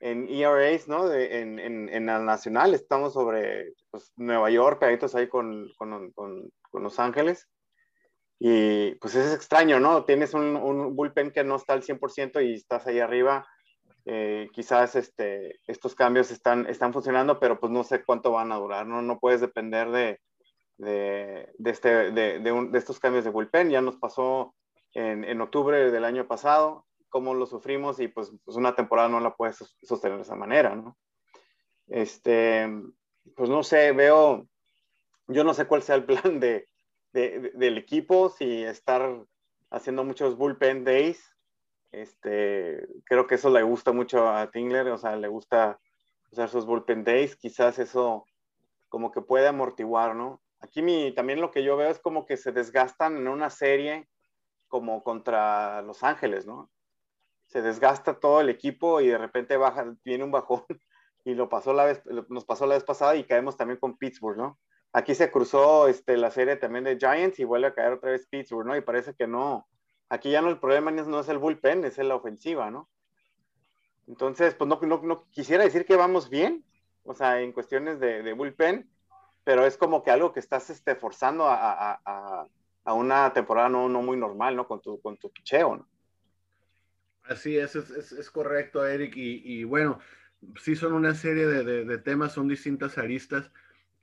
en 0.00 0.28
ERAs, 0.28 0.88
¿no? 0.88 1.08
De, 1.08 1.40
en, 1.40 1.58
en, 1.58 1.88
en, 1.88 2.06
la 2.06 2.18
nacional, 2.18 2.74
estamos 2.74 3.14
sobre 3.14 3.72
pues, 3.90 4.12
Nueva 4.16 4.50
York, 4.50 4.78
pegaditos 4.78 5.14
ahí 5.14 5.28
con, 5.28 5.68
con, 5.76 6.10
con, 6.12 6.50
con 6.70 6.82
Los 6.82 6.98
Ángeles. 6.98 7.48
Y 8.38 8.94
pues 8.96 9.14
es 9.14 9.34
extraño, 9.34 9.80
¿no? 9.80 10.04
Tienes 10.04 10.34
un, 10.34 10.56
un, 10.56 10.94
bullpen 10.94 11.30
que 11.30 11.44
no 11.44 11.56
está 11.56 11.72
al 11.72 11.82
100% 11.82 12.46
y 12.46 12.54
estás 12.54 12.86
ahí 12.86 13.00
arriba. 13.00 13.46
Eh, 14.04 14.48
quizás 14.52 14.94
este, 14.94 15.58
estos 15.66 15.94
cambios 15.94 16.30
están, 16.30 16.66
están 16.66 16.92
funcionando, 16.92 17.40
pero 17.40 17.58
pues 17.58 17.72
no 17.72 17.82
sé 17.82 18.04
cuánto 18.04 18.32
van 18.32 18.52
a 18.52 18.56
durar, 18.56 18.86
¿no? 18.86 19.00
No 19.02 19.18
puedes 19.18 19.40
depender 19.40 19.90
de, 19.90 20.20
de, 20.76 21.48
de 21.56 21.70
este, 21.70 22.10
de, 22.12 22.52
un, 22.52 22.70
de, 22.70 22.78
estos 22.78 23.00
cambios 23.00 23.24
de 23.24 23.30
bullpen. 23.30 23.70
Ya 23.70 23.80
nos 23.80 23.96
pasó 23.96 24.54
en, 24.92 25.24
en, 25.24 25.40
octubre 25.40 25.90
del 25.90 26.04
año 26.04 26.28
pasado, 26.28 26.85
cómo 27.16 27.32
lo 27.32 27.46
sufrimos 27.46 27.98
y 27.98 28.08
pues, 28.08 28.30
pues 28.44 28.58
una 28.58 28.74
temporada 28.74 29.08
no 29.08 29.20
la 29.20 29.34
puedes 29.34 29.56
sostener 29.80 30.18
de 30.18 30.22
esa 30.22 30.34
manera, 30.34 30.76
¿no? 30.76 30.98
Este, 31.86 32.68
pues 33.34 33.48
no 33.48 33.62
sé, 33.62 33.92
veo, 33.92 34.46
yo 35.26 35.42
no 35.42 35.54
sé 35.54 35.64
cuál 35.64 35.82
sea 35.82 35.94
el 35.94 36.04
plan 36.04 36.40
de, 36.40 36.68
de, 37.14 37.40
de, 37.40 37.50
del 37.54 37.78
equipo, 37.78 38.28
si 38.28 38.64
estar 38.64 39.24
haciendo 39.70 40.04
muchos 40.04 40.36
bullpen 40.36 40.84
days. 40.84 41.34
Este, 41.90 42.86
creo 43.04 43.26
que 43.26 43.36
eso 43.36 43.48
le 43.48 43.62
gusta 43.62 43.92
mucho 43.92 44.28
a 44.28 44.50
Tingler, 44.50 44.88
o 44.88 44.98
sea, 44.98 45.16
le 45.16 45.28
gusta 45.28 45.80
usar 46.30 46.50
sus 46.50 46.66
bullpen 46.66 47.02
days. 47.02 47.34
Quizás 47.34 47.78
eso 47.78 48.26
como 48.90 49.10
que 49.10 49.22
puede 49.22 49.48
amortiguar, 49.48 50.14
¿no? 50.14 50.42
Aquí 50.60 50.82
mi, 50.82 51.14
también 51.14 51.40
lo 51.40 51.50
que 51.50 51.64
yo 51.64 51.78
veo 51.78 51.88
es 51.88 51.98
como 51.98 52.26
que 52.26 52.36
se 52.36 52.52
desgastan 52.52 53.16
en 53.16 53.26
una 53.26 53.48
serie 53.48 54.06
como 54.68 55.02
contra 55.02 55.80
Los 55.80 56.02
Ángeles, 56.02 56.44
¿no? 56.44 56.70
Se 57.56 57.62
desgasta 57.62 58.20
todo 58.20 58.42
el 58.42 58.50
equipo 58.50 59.00
y 59.00 59.06
de 59.06 59.16
repente 59.16 59.56
baja, 59.56 59.96
viene 60.04 60.24
un 60.24 60.30
bajón 60.30 60.62
y 61.24 61.34
lo 61.34 61.48
pasó 61.48 61.72
la 61.72 61.86
vez, 61.86 62.02
nos 62.28 62.44
pasó 62.44 62.66
la 62.66 62.74
vez 62.74 62.84
pasada 62.84 63.16
y 63.16 63.24
caemos 63.24 63.56
también 63.56 63.80
con 63.80 63.96
Pittsburgh, 63.96 64.36
¿no? 64.36 64.58
aquí 64.92 65.14
se 65.14 65.30
cruzó 65.30 65.88
este, 65.88 66.18
la 66.18 66.30
serie 66.30 66.56
también 66.56 66.84
de 66.84 66.98
Giants 66.98 67.38
y 67.38 67.44
vuelve 67.44 67.68
a 67.68 67.74
caer 67.74 67.94
otra 67.94 68.10
vez 68.10 68.26
Pittsburgh, 68.26 68.66
¿no? 68.66 68.76
Y 68.76 68.82
parece 68.82 69.14
que 69.14 69.26
no, 69.26 69.66
aquí 70.10 70.30
ya 70.30 70.42
no 70.42 70.50
el 70.50 70.58
problema 70.58 70.90
no 70.90 71.20
es 71.20 71.28
el 71.30 71.38
bullpen, 71.38 71.84
es 71.84 71.96
la 71.96 72.14
ofensiva, 72.14 72.70
¿no? 72.70 72.90
Entonces, 74.06 74.54
pues 74.54 74.68
no, 74.68 74.78
no, 75.02 75.24
quisiera 75.30 75.64
decir 75.64 75.86
que 75.86 75.96
vamos 75.96 76.28
bien, 76.28 76.62
o 77.04 77.14
sea, 77.14 77.40
en 77.40 77.52
cuestiones 77.52 78.00
de, 78.00 78.22
de 78.22 78.32
bullpen, 78.34 78.90
pero 79.44 79.64
es 79.64 79.78
como 79.78 80.02
que 80.02 80.10
algo 80.10 80.32
que 80.34 80.40
estás 80.40 80.68
este, 80.68 80.94
forzando 80.94 81.46
a, 81.46 81.56
a, 81.56 82.00
a, 82.04 82.46
a 82.84 82.92
una 82.92 83.32
temporada 83.32 83.70
no, 83.70 83.88
no, 83.88 84.02
muy 84.02 84.18
normal, 84.18 84.56
¿no? 84.56 84.68
Con 84.68 84.82
tu, 84.82 85.00
con 85.00 85.16
tu 85.16 85.30
picheo, 85.30 85.76
¿no? 85.76 85.88
Así 87.28 87.58
es, 87.58 87.74
es, 87.74 88.30
correcto, 88.30 88.86
Eric. 88.86 89.14
Y, 89.16 89.64
bueno, 89.64 89.98
sí 90.60 90.76
son 90.76 90.92
una 90.92 91.14
serie 91.14 91.46
de, 91.46 91.98
temas, 91.98 92.32
son 92.32 92.48
distintas 92.48 92.98
aristas, 92.98 93.50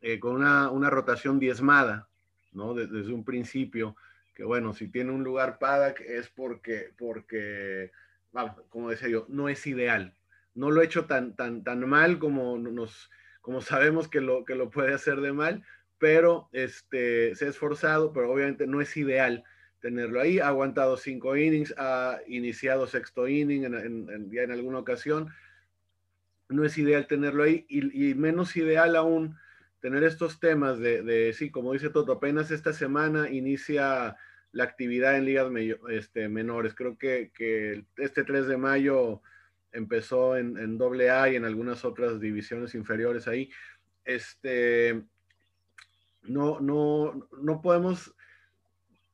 eh, 0.02 0.20
con 0.20 0.36
una, 0.36 0.70
una, 0.70 0.90
rotación 0.90 1.40
diezmada, 1.40 2.10
¿no? 2.52 2.74
Desde, 2.74 2.98
desde 2.98 3.14
un 3.14 3.24
principio, 3.24 3.96
que 4.36 4.44
bueno, 4.44 4.74
si 4.74 4.90
tiene 4.90 5.12
un 5.12 5.24
lugar 5.24 5.60
Paddock 5.60 6.02
es 6.02 6.28
porque, 6.28 6.92
porque 6.98 7.92
como 8.70 8.90
decía 8.90 9.10
yo, 9.10 9.26
no 9.30 9.50
es 9.50 9.66
ideal. 9.68 10.16
No 10.56 10.72
lo 10.72 10.82
he 10.82 10.86
hecho 10.86 11.06
tan, 11.06 11.36
tan, 11.36 11.64
tan 11.64 11.88
mal 11.88 12.20
como, 12.20 12.58
nos, 12.58 13.10
como 13.42 13.62
sabemos 13.62 14.08
que 14.08 14.22
lo, 14.22 14.46
que 14.46 14.56
lo 14.56 14.70
puede 14.70 14.94
hacer 14.94 15.22
de 15.22 15.34
mal, 15.34 15.64
pero 15.98 16.50
este, 16.52 17.36
se 17.36 17.46
ha 17.46 17.50
esforzado, 17.50 18.14
pero 18.14 18.32
obviamente 18.32 18.68
no 18.68 18.82
es 18.82 18.96
ideal 18.98 19.44
tenerlo 19.84 20.22
ahí. 20.22 20.40
Ha 20.40 20.48
aguantado 20.48 20.96
cinco 20.96 21.36
innings, 21.36 21.76
ha 21.78 22.20
iniciado 22.28 22.88
sexto 22.88 23.28
inning 23.28 23.66
en, 23.66 23.74
en, 23.76 24.10
en, 24.10 24.32
ya 24.32 24.44
en 24.44 24.52
alguna 24.52 24.80
ocasión. 24.80 25.30
No 26.48 26.64
es 26.64 26.78
ideal 26.78 27.06
tenerlo 27.06 27.44
ahí 27.44 27.66
y, 27.68 28.10
y 28.12 28.16
menos 28.16 28.56
ideal 28.56 28.96
aún 28.96 29.38
tener 29.82 30.06
estos 30.06 30.40
temas 30.40 30.80
de, 30.80 31.02
de, 31.02 31.34
sí, 31.34 31.52
como 31.52 31.74
dice 31.74 31.90
Toto, 31.90 32.14
apenas 32.14 32.50
esta 32.50 32.72
semana 32.72 33.30
inicia 33.30 34.16
la 34.54 34.64
actividad 34.64 35.18
en 35.18 35.26
ligas 35.26 35.52
este, 35.90 36.30
menores. 36.30 36.74
Creo 36.74 36.98
que, 36.98 37.34
que, 37.36 37.84
este 37.98 38.24
3 38.24 38.48
de 38.48 38.56
mayo 38.56 39.22
empezó 39.74 40.38
en, 40.38 40.58
en 40.58 40.82
AA 40.82 41.32
y 41.32 41.36
en 41.36 41.44
algunas 41.44 41.84
otras 41.84 42.22
divisiones 42.22 42.74
inferiores 42.74 43.28
ahí. 43.28 43.50
Este, 44.06 45.04
no, 46.22 46.62
no, 46.62 47.28
no 47.42 47.62
podemos 47.62 48.16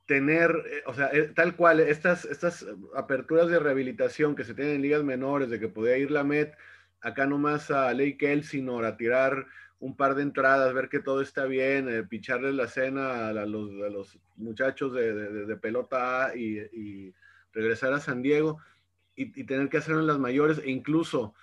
tener, 0.09 0.49
eh, 0.65 0.81
o 0.87 0.93
sea, 0.95 1.11
eh, 1.13 1.31
tal 1.35 1.55
cual, 1.55 1.79
estas, 1.79 2.25
estas 2.25 2.65
aperturas 2.95 3.47
de 3.47 3.59
rehabilitación 3.59 4.35
que 4.35 4.43
se 4.43 4.55
tienen 4.55 4.77
en 4.77 4.81
ligas 4.81 5.03
menores, 5.03 5.51
de 5.51 5.59
que 5.59 5.67
podía 5.67 5.99
ir 5.99 6.09
la 6.09 6.23
Met 6.23 6.57
acá 6.99 7.27
nomás 7.27 7.69
a 7.69 7.93
Lake 7.93 8.33
Elsinore 8.33 8.87
a 8.87 8.97
tirar 8.97 9.45
un 9.79 9.95
par 9.95 10.15
de 10.15 10.23
entradas, 10.23 10.73
ver 10.73 10.89
que 10.89 10.99
todo 10.99 11.21
está 11.21 11.45
bien, 11.45 11.87
eh, 11.89 12.51
la 12.51 12.67
cena 12.67 13.27
a, 13.27 13.33
los, 13.45 13.69
a 13.83 13.89
los, 13.89 14.17
muchachos 14.35 14.93
de, 14.93 15.13
de, 15.45 15.55
pelota 15.57 16.31
y, 16.35 17.13
regresar 17.53 17.93
a 17.93 17.99
San 17.99 18.23
Diego 18.23 18.57
y, 19.15 19.43
tener 19.43 19.69
que 19.69 19.77
hacerlo 19.77 19.99
en 19.99 20.07
las 20.07 20.17
mayores 20.17 20.57
e 20.57 20.71
incluso 20.71 21.35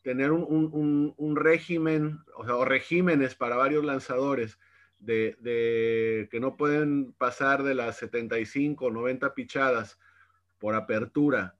tener 0.00 0.32
un, 0.32 0.44
un, 0.44 1.14
un 1.14 1.36
régimen, 1.36 2.20
o 2.38 2.46
sea, 2.46 2.56
o 2.56 2.64
regímenes 2.64 3.34
para 3.34 3.56
varios 3.56 3.84
lanzadores 3.84 4.58
de, 4.98 6.28
que 6.30 6.40
no 6.40 6.56
pueden 6.56 7.12
pasar 7.12 7.62
de 7.62 7.74
las 7.74 7.96
75 7.98 8.86
o 8.86 8.90
90 8.90 9.34
pichadas 9.34 9.98
por 10.58 10.74
apertura 10.74 11.54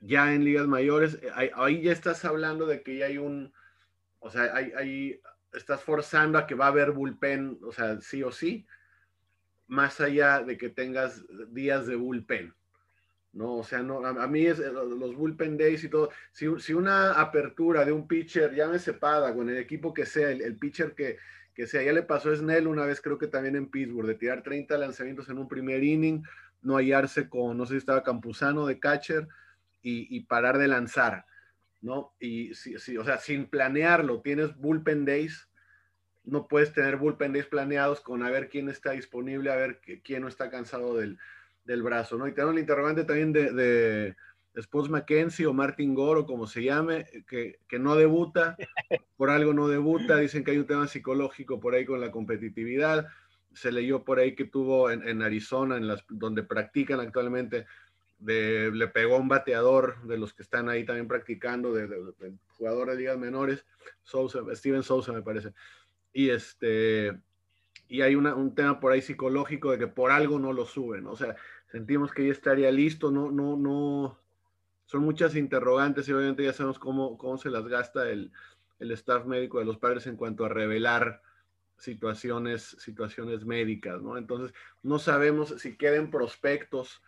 ya 0.00 0.32
en 0.32 0.44
ligas 0.44 0.66
mayores, 0.66 1.18
ahí, 1.34 1.50
ahí 1.54 1.82
ya 1.82 1.92
estás 1.92 2.24
hablando 2.24 2.66
de 2.66 2.82
que 2.82 2.98
ya 2.98 3.06
hay 3.06 3.18
un, 3.18 3.52
o 4.20 4.30
sea, 4.30 4.54
hay, 4.54 5.20
estás 5.52 5.82
forzando 5.82 6.38
a 6.38 6.46
que 6.46 6.54
va 6.54 6.66
a 6.66 6.68
haber 6.68 6.92
bullpen, 6.92 7.58
o 7.62 7.72
sea, 7.72 8.00
sí 8.00 8.22
o 8.22 8.30
sí, 8.30 8.66
más 9.66 10.00
allá 10.00 10.42
de 10.42 10.56
que 10.56 10.68
tengas 10.68 11.24
días 11.52 11.86
de 11.86 11.96
bullpen. 11.96 12.54
No, 13.32 13.56
o 13.56 13.64
sea, 13.64 13.82
no, 13.82 14.04
a, 14.04 14.26
mí 14.26 14.46
es 14.46 14.58
los 14.58 15.14
bullpen 15.14 15.58
days 15.58 15.84
y 15.84 15.88
todo. 15.88 16.10
Si, 16.32 16.72
una 16.72 17.12
apertura 17.12 17.84
de 17.84 17.92
un 17.92 18.08
pitcher, 18.08 18.54
ya 18.54 18.66
me 18.66 18.78
sepada 18.78 19.34
con 19.34 19.48
el 19.50 19.58
equipo 19.58 19.92
que 19.92 20.06
sea, 20.06 20.30
el, 20.30 20.56
pitcher 20.56 20.94
que, 20.94 21.18
que 21.58 21.66
sea, 21.66 21.82
ya 21.82 21.92
le 21.92 22.04
pasó 22.04 22.30
a 22.30 22.36
Snell 22.36 22.68
una 22.68 22.86
vez, 22.86 23.00
creo 23.00 23.18
que 23.18 23.26
también 23.26 23.56
en 23.56 23.68
Pittsburgh, 23.68 24.06
de 24.06 24.14
tirar 24.14 24.44
30 24.44 24.78
lanzamientos 24.78 25.28
en 25.28 25.38
un 25.38 25.48
primer 25.48 25.82
inning, 25.82 26.22
no 26.62 26.76
hallarse 26.76 27.28
con, 27.28 27.58
no 27.58 27.66
sé 27.66 27.72
si 27.72 27.78
estaba 27.78 28.04
Campuzano 28.04 28.64
de 28.64 28.78
catcher 28.78 29.26
y, 29.82 30.06
y 30.16 30.20
parar 30.20 30.56
de 30.58 30.68
lanzar. 30.68 31.26
¿no? 31.80 32.14
Y 32.20 32.54
si, 32.54 32.78
si, 32.78 32.96
o 32.96 33.02
sea, 33.02 33.18
sin 33.18 33.46
planearlo, 33.46 34.20
tienes 34.20 34.56
bullpen 34.56 35.04
days, 35.04 35.48
no 36.22 36.46
puedes 36.46 36.72
tener 36.72 36.96
bullpen 36.96 37.32
days 37.32 37.46
planeados 37.46 38.02
con 38.02 38.22
a 38.22 38.30
ver 38.30 38.48
quién 38.48 38.68
está 38.68 38.92
disponible, 38.92 39.50
a 39.50 39.56
ver 39.56 39.80
quién 40.04 40.22
no 40.22 40.28
está 40.28 40.50
cansado 40.50 40.96
del, 40.96 41.18
del 41.64 41.82
brazo, 41.82 42.18
¿no? 42.18 42.28
Y 42.28 42.34
tenemos 42.34 42.54
el 42.54 42.60
interrogante 42.60 43.02
también 43.02 43.32
de, 43.32 43.52
de, 43.52 44.16
de 44.54 44.60
Sports 44.60 44.90
Mackenzie 44.90 45.46
o 45.46 45.52
Martin 45.52 45.94
Gore, 45.94 46.20
o 46.20 46.26
como 46.26 46.46
se 46.46 46.62
llame, 46.62 47.06
que, 47.28 47.60
que, 47.68 47.78
no 47.78 47.96
debuta, 47.96 48.56
por 49.16 49.30
algo 49.30 49.52
no 49.52 49.68
debuta, 49.68 50.16
dicen 50.16 50.44
que 50.44 50.52
hay 50.52 50.58
un 50.58 50.66
tema 50.66 50.88
psicológico 50.88 51.60
por 51.60 51.74
ahí 51.74 51.84
con 51.84 52.00
la 52.00 52.10
competitividad, 52.10 53.08
se 53.54 53.72
leyó 53.72 54.04
por 54.04 54.18
ahí 54.18 54.34
que 54.34 54.44
tuvo 54.44 54.90
en, 54.90 55.06
en 55.06 55.22
Arizona, 55.22 55.76
en 55.76 55.88
las, 55.88 56.04
donde 56.08 56.42
practican 56.42 57.00
actualmente, 57.00 57.66
de, 58.18 58.70
le 58.72 58.88
pegó 58.88 59.16
a 59.16 59.20
un 59.20 59.28
bateador 59.28 60.02
de 60.02 60.18
los 60.18 60.34
que 60.34 60.42
están 60.42 60.68
ahí 60.68 60.84
también 60.84 61.08
practicando, 61.08 61.72
de, 61.72 61.86
de, 61.86 61.96
de 62.18 62.32
jugador 62.48 62.90
de 62.90 62.96
ligas 62.96 63.18
menores, 63.18 63.64
Sousa, 64.02 64.40
Steven 64.54 64.82
Sousa 64.82 65.12
me 65.12 65.22
parece. 65.22 65.52
Y 66.12 66.30
este 66.30 67.18
y 67.88 68.02
hay 68.02 68.14
una, 68.14 68.34
un 68.34 68.54
tema 68.54 68.80
por 68.80 68.92
ahí 68.92 69.00
psicológico 69.00 69.70
de 69.70 69.78
que 69.78 69.86
por 69.86 70.10
algo 70.10 70.38
no 70.38 70.52
lo 70.52 70.66
suben, 70.66 71.06
o 71.06 71.16
sea, 71.16 71.36
sentimos 71.70 72.12
que 72.12 72.26
ya 72.26 72.32
estaría 72.32 72.70
listo, 72.70 73.10
no, 73.10 73.30
no, 73.30 73.56
no, 73.56 74.18
son 74.88 75.02
muchas 75.02 75.36
interrogantes 75.36 76.08
y 76.08 76.12
obviamente 76.14 76.42
ya 76.42 76.54
sabemos 76.54 76.78
cómo, 76.78 77.18
cómo 77.18 77.36
se 77.36 77.50
las 77.50 77.68
gasta 77.68 78.08
el, 78.10 78.32
el 78.78 78.90
staff 78.92 79.26
médico 79.26 79.58
de 79.58 79.66
los 79.66 79.76
padres 79.76 80.06
en 80.06 80.16
cuanto 80.16 80.46
a 80.46 80.48
revelar 80.48 81.20
situaciones, 81.76 82.74
situaciones 82.78 83.44
médicas, 83.44 84.00
¿no? 84.00 84.16
Entonces, 84.16 84.54
no 84.82 84.98
sabemos 84.98 85.54
si 85.58 85.76
queden 85.76 86.10
prospectos 86.10 87.02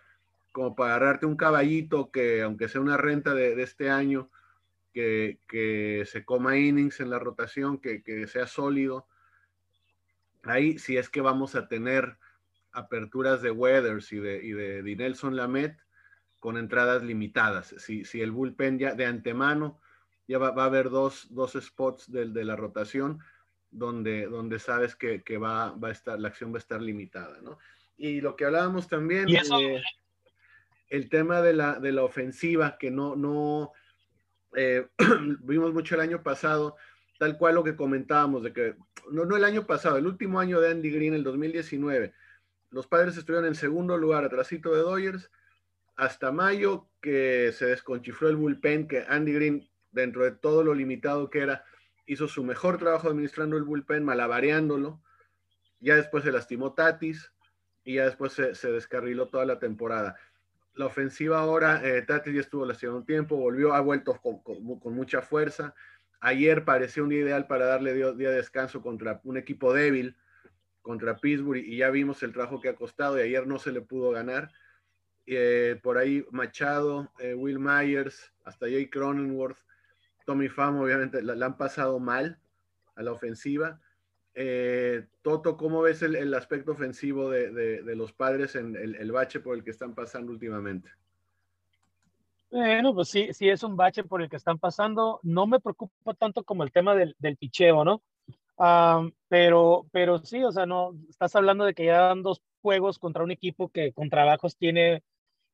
como 0.52 0.76
para 0.76 0.96
agarrarte 0.96 1.24
un 1.24 1.36
caballito 1.36 2.10
que, 2.10 2.42
aunque 2.42 2.68
sea 2.68 2.82
una 2.82 2.98
renta 2.98 3.32
de, 3.32 3.56
de 3.56 3.62
este 3.62 3.88
año, 3.88 4.30
que, 4.92 5.38
que, 5.48 6.04
se 6.04 6.22
coma 6.26 6.58
innings 6.58 7.00
en 7.00 7.08
la 7.08 7.18
rotación, 7.18 7.78
que, 7.78 8.02
que, 8.02 8.26
sea 8.26 8.46
sólido. 8.46 9.06
Ahí 10.42 10.78
si 10.78 10.98
es 10.98 11.08
que 11.08 11.22
vamos 11.22 11.54
a 11.54 11.66
tener 11.66 12.18
aperturas 12.72 13.40
de 13.40 13.52
Weathers 13.52 14.12
y 14.12 14.18
de, 14.18 14.44
y 14.44 14.50
de, 14.50 14.82
de 14.82 14.96
Nelson 14.96 15.34
Lamet 15.34 15.78
con 16.40 16.56
entradas 16.56 17.02
limitadas. 17.02 17.74
Si, 17.78 18.04
si, 18.04 18.20
el 18.20 18.32
bullpen 18.32 18.78
ya 18.78 18.94
de 18.94 19.06
antemano 19.06 19.78
ya 20.26 20.38
va, 20.38 20.50
va 20.50 20.64
a 20.64 20.66
haber 20.66 20.90
dos, 20.90 21.28
dos 21.30 21.52
spots 21.52 22.10
de, 22.10 22.26
de, 22.26 22.44
la 22.44 22.56
rotación 22.56 23.20
donde, 23.70 24.26
donde 24.26 24.58
sabes 24.58 24.96
que, 24.96 25.22
que 25.22 25.38
va, 25.38 25.72
va, 25.72 25.88
a 25.88 25.92
estar, 25.92 26.18
la 26.18 26.28
acción 26.28 26.52
va 26.52 26.56
a 26.56 26.58
estar 26.58 26.80
limitada, 26.80 27.38
¿no? 27.42 27.58
Y 27.96 28.20
lo 28.20 28.34
que 28.34 28.46
hablábamos 28.46 28.88
también... 28.88 29.28
¿Y 29.28 29.36
eso, 29.36 29.60
eh, 29.60 29.82
el 30.88 31.08
tema 31.08 31.40
de 31.40 31.52
la, 31.52 31.78
de 31.78 31.92
la 31.92 32.02
ofensiva, 32.02 32.76
que 32.76 32.90
no, 32.90 33.14
no 33.14 33.72
eh, 34.56 34.88
vimos 35.42 35.72
mucho 35.72 35.94
el 35.94 36.00
año 36.00 36.22
pasado, 36.22 36.76
tal 37.18 37.38
cual 37.38 37.54
lo 37.54 37.64
que 37.64 37.76
comentábamos, 37.76 38.42
de 38.42 38.52
que, 38.52 38.74
no, 39.10 39.24
no 39.24 39.36
el 39.36 39.44
año 39.44 39.66
pasado, 39.66 39.98
el 39.98 40.06
último 40.06 40.40
año 40.40 40.60
de 40.60 40.70
Andy 40.70 40.90
Green, 40.90 41.14
el 41.14 41.22
2019, 41.22 42.12
los 42.70 42.86
padres 42.86 43.16
estuvieron 43.16 43.46
en 43.46 43.54
segundo 43.54 43.96
lugar, 43.96 44.24
atrásito 44.24 44.74
de 44.74 44.80
Dodgers, 44.80 45.30
hasta 46.00 46.32
mayo, 46.32 46.88
que 47.02 47.52
se 47.52 47.66
desconchifró 47.66 48.30
el 48.30 48.36
bullpen, 48.36 48.88
que 48.88 49.04
Andy 49.06 49.34
Green, 49.34 49.70
dentro 49.92 50.24
de 50.24 50.30
todo 50.30 50.64
lo 50.64 50.74
limitado 50.74 51.28
que 51.28 51.40
era, 51.40 51.62
hizo 52.06 52.26
su 52.26 52.42
mejor 52.42 52.78
trabajo 52.78 53.08
administrando 53.08 53.58
el 53.58 53.64
bullpen, 53.64 54.02
malabareándolo. 54.02 55.02
Ya 55.78 55.96
después 55.96 56.24
se 56.24 56.32
lastimó 56.32 56.72
Tatis 56.72 57.32
y 57.84 57.96
ya 57.96 58.06
después 58.06 58.32
se, 58.32 58.72
descarriló 58.72 59.28
toda 59.28 59.44
la 59.44 59.58
temporada 59.58 60.16
la 60.74 60.86
ofensiva 60.86 61.38
ahora, 61.38 61.82
eh, 61.84 62.00
Tati 62.02 62.32
ya 62.32 62.40
estuvo 62.40 62.64
lastimado 62.64 62.98
un 62.98 63.04
tiempo, 63.04 63.36
volvió, 63.36 63.74
ha 63.74 63.80
vuelto 63.80 64.18
con, 64.22 64.94
mucha 64.94 65.20
fuerza. 65.20 65.74
Ayer 66.20 66.64
pareció 66.64 67.04
un 67.04 67.12
ideal 67.12 67.46
para 67.46 67.66
darle 67.66 67.92
día, 67.92 68.12
día 68.12 68.30
de 68.30 68.36
descanso 68.36 68.80
contra 68.80 69.20
un 69.24 69.36
equipo 69.36 69.74
débil, 69.74 70.16
contra 70.80 71.16
Pittsburgh, 71.18 71.58
y 71.58 71.76
ya 71.76 71.90
vimos 71.90 72.22
el 72.22 72.32
trabajo 72.32 72.60
que 72.60 72.70
ha 72.70 72.76
costado, 72.76 73.18
y 73.18 73.22
ayer 73.22 73.46
no 73.46 73.58
se 73.58 73.72
le 73.72 73.82
pudo 73.82 74.12
ganar. 74.12 74.50
Eh, 75.26 75.78
por 75.82 75.98
ahí 75.98 76.24
Machado, 76.30 77.12
eh, 77.18 77.34
Will 77.34 77.58
Myers, 77.58 78.32
hasta 78.44 78.66
Jay 78.66 78.88
Cronenworth, 78.88 79.58
Tommy 80.26 80.48
Pham, 80.48 80.80
obviamente 80.80 81.22
la, 81.22 81.34
la, 81.34 81.46
han 81.46 81.56
pasado 81.56 81.98
mal 81.98 82.38
a 82.96 83.02
la 83.02 83.12
ofensiva. 83.12 83.80
Eh, 84.34 85.06
Toto, 85.22 85.56
¿cómo 85.56 85.82
ves 85.82 86.02
el, 86.02 86.14
el 86.14 86.32
aspecto 86.34 86.72
ofensivo 86.72 87.30
de, 87.30 87.50
de, 87.50 87.82
de, 87.82 87.96
los 87.96 88.12
padres 88.12 88.54
en 88.54 88.76
el, 88.76 89.12
bache 89.12 89.40
por 89.40 89.56
el 89.56 89.64
que 89.64 89.70
están 89.70 89.94
pasando 89.94 90.32
últimamente? 90.32 90.90
Bueno, 92.50 92.94
pues 92.94 93.08
sí, 93.08 93.28
sí 93.32 93.48
es 93.48 93.62
un 93.62 93.76
bache 93.76 94.04
por 94.04 94.22
el 94.22 94.28
que 94.28 94.36
están 94.36 94.58
pasando. 94.58 95.20
No 95.22 95.46
me 95.46 95.60
preocupa 95.60 96.14
tanto 96.14 96.42
como 96.42 96.62
el 96.62 96.72
tema 96.72 96.94
del, 96.94 97.14
del 97.18 97.36
picheo, 97.36 97.84
¿no? 97.84 98.02
Um, 98.56 99.12
Pero, 99.28 99.86
pero 99.90 100.18
sí, 100.18 100.42
o 100.44 100.52
sea, 100.52 100.66
no, 100.66 100.94
estás 101.08 101.34
hablando 101.34 101.64
de 101.64 101.72
que 101.72 101.86
ya 101.86 102.08
dan 102.08 102.22
dos 102.22 102.42
juegos 102.60 102.98
contra 102.98 103.24
un 103.24 103.30
equipo 103.30 103.68
que 103.70 103.92
con 103.92 104.10
trabajos 104.10 104.56
tiene, 104.56 105.02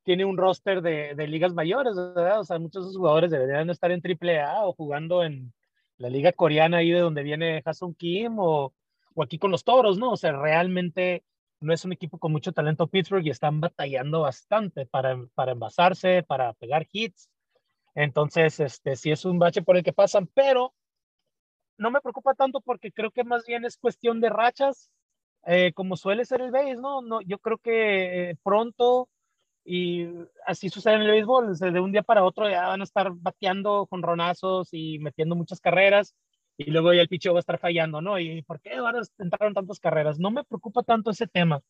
tiene 0.04 0.24
un 0.24 0.36
roster 0.36 0.82
de, 0.82 1.14
de 1.14 1.26
ligas 1.26 1.54
mayores, 1.54 1.96
¿verdad? 1.96 2.40
O 2.40 2.44
sea, 2.44 2.58
muchos 2.58 2.84
de 2.84 2.90
esos 2.90 2.98
jugadores 2.98 3.30
deberían 3.30 3.70
estar 3.70 3.90
en 3.90 4.02
AAA 4.02 4.66
o 4.66 4.72
jugando 4.74 5.24
en 5.24 5.52
la 5.98 6.10
liga 6.10 6.32
coreana 6.32 6.78
ahí 6.78 6.90
de 6.90 7.00
donde 7.00 7.22
viene 7.22 7.62
Hassan 7.64 7.94
Kim 7.94 8.38
o, 8.38 8.74
o 9.14 9.22
aquí 9.22 9.38
con 9.38 9.50
los 9.50 9.64
toros, 9.64 9.98
¿no? 9.98 10.12
O 10.12 10.16
sea, 10.16 10.32
realmente 10.32 11.24
no 11.60 11.72
es 11.72 11.84
un 11.84 11.92
equipo 11.92 12.18
con 12.18 12.32
mucho 12.32 12.52
talento 12.52 12.86
Pittsburgh 12.86 13.26
y 13.26 13.30
están 13.30 13.60
batallando 13.60 14.20
bastante 14.20 14.86
para, 14.86 15.18
para 15.34 15.52
envasarse, 15.52 16.22
para 16.22 16.52
pegar 16.54 16.86
hits. 16.92 17.30
Entonces, 17.94 18.60
este, 18.60 18.94
sí 18.96 19.10
es 19.10 19.24
un 19.24 19.38
bache 19.38 19.62
por 19.62 19.76
el 19.76 19.82
que 19.82 19.92
pasan, 19.92 20.28
pero 20.34 20.74
no 21.78 21.90
me 21.90 22.00
preocupa 22.00 22.34
tanto 22.34 22.60
porque 22.60 22.92
creo 22.92 23.10
que 23.10 23.24
más 23.24 23.46
bien 23.46 23.64
es 23.64 23.78
cuestión 23.78 24.20
de 24.20 24.28
rachas, 24.28 24.90
eh, 25.46 25.72
como 25.74 25.96
suele 25.96 26.24
ser 26.24 26.42
el 26.42 26.50
base, 26.50 26.76
¿no? 26.76 27.02
no 27.02 27.20
yo 27.22 27.38
creo 27.38 27.58
que 27.58 28.30
eh, 28.30 28.36
pronto, 28.42 29.08
y 29.64 30.06
así 30.46 30.68
sucede 30.68 30.94
en 30.94 31.02
el 31.02 31.10
béisbol, 31.10 31.56
de 31.56 31.80
un 31.80 31.92
día 31.92 32.02
para 32.02 32.24
otro 32.24 32.48
ya 32.48 32.68
van 32.68 32.80
a 32.80 32.84
estar 32.84 33.10
bateando 33.12 33.86
con 33.86 34.02
ronazos 34.02 34.68
y 34.72 34.98
metiendo 34.98 35.36
muchas 35.36 35.60
carreras, 35.60 36.14
y 36.58 36.70
luego 36.70 36.92
ya 36.92 37.02
el 37.02 37.08
picheo 37.08 37.32
va 37.32 37.38
a 37.38 37.40
estar 37.40 37.58
fallando, 37.58 38.00
¿no? 38.00 38.18
¿Y 38.18 38.42
por 38.42 38.60
qué 38.60 38.74
ahora 38.74 39.00
entraron 39.18 39.54
tantas 39.54 39.80
carreras? 39.80 40.18
No 40.18 40.30
me 40.30 40.44
preocupa 40.44 40.82
tanto 40.82 41.10
ese 41.10 41.26
tema. 41.26 41.60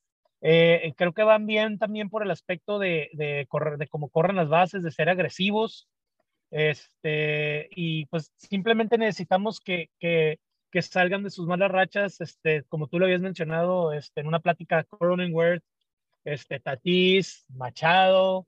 Eh, 0.42 0.92
creo 0.96 1.12
que 1.12 1.22
van 1.22 1.46
bien 1.46 1.78
también 1.78 2.08
por 2.08 2.22
el 2.22 2.30
aspecto 2.30 2.78
de, 2.78 3.10
de, 3.14 3.46
correr, 3.48 3.78
de 3.78 3.88
cómo 3.88 4.10
corren 4.10 4.36
las 4.36 4.48
bases, 4.48 4.82
de 4.82 4.92
ser 4.92 5.08
agresivos, 5.08 5.88
este, 6.50 7.68
y 7.72 8.06
pues 8.06 8.32
simplemente 8.36 8.98
necesitamos 8.98 9.60
que, 9.60 9.90
que, 9.98 10.38
que, 10.76 10.82
salgan 10.82 11.22
de 11.22 11.30
sus 11.30 11.46
malas 11.46 11.70
rachas, 11.70 12.20
este, 12.20 12.62
como 12.64 12.86
tú 12.86 12.98
lo 12.98 13.06
habías 13.06 13.22
mencionado 13.22 13.92
este, 13.92 14.20
en 14.20 14.26
una 14.26 14.40
plática, 14.40 14.84
Cronenworth, 14.84 15.62
este, 16.24 16.60
Tatis, 16.60 17.46
Machado, 17.48 18.46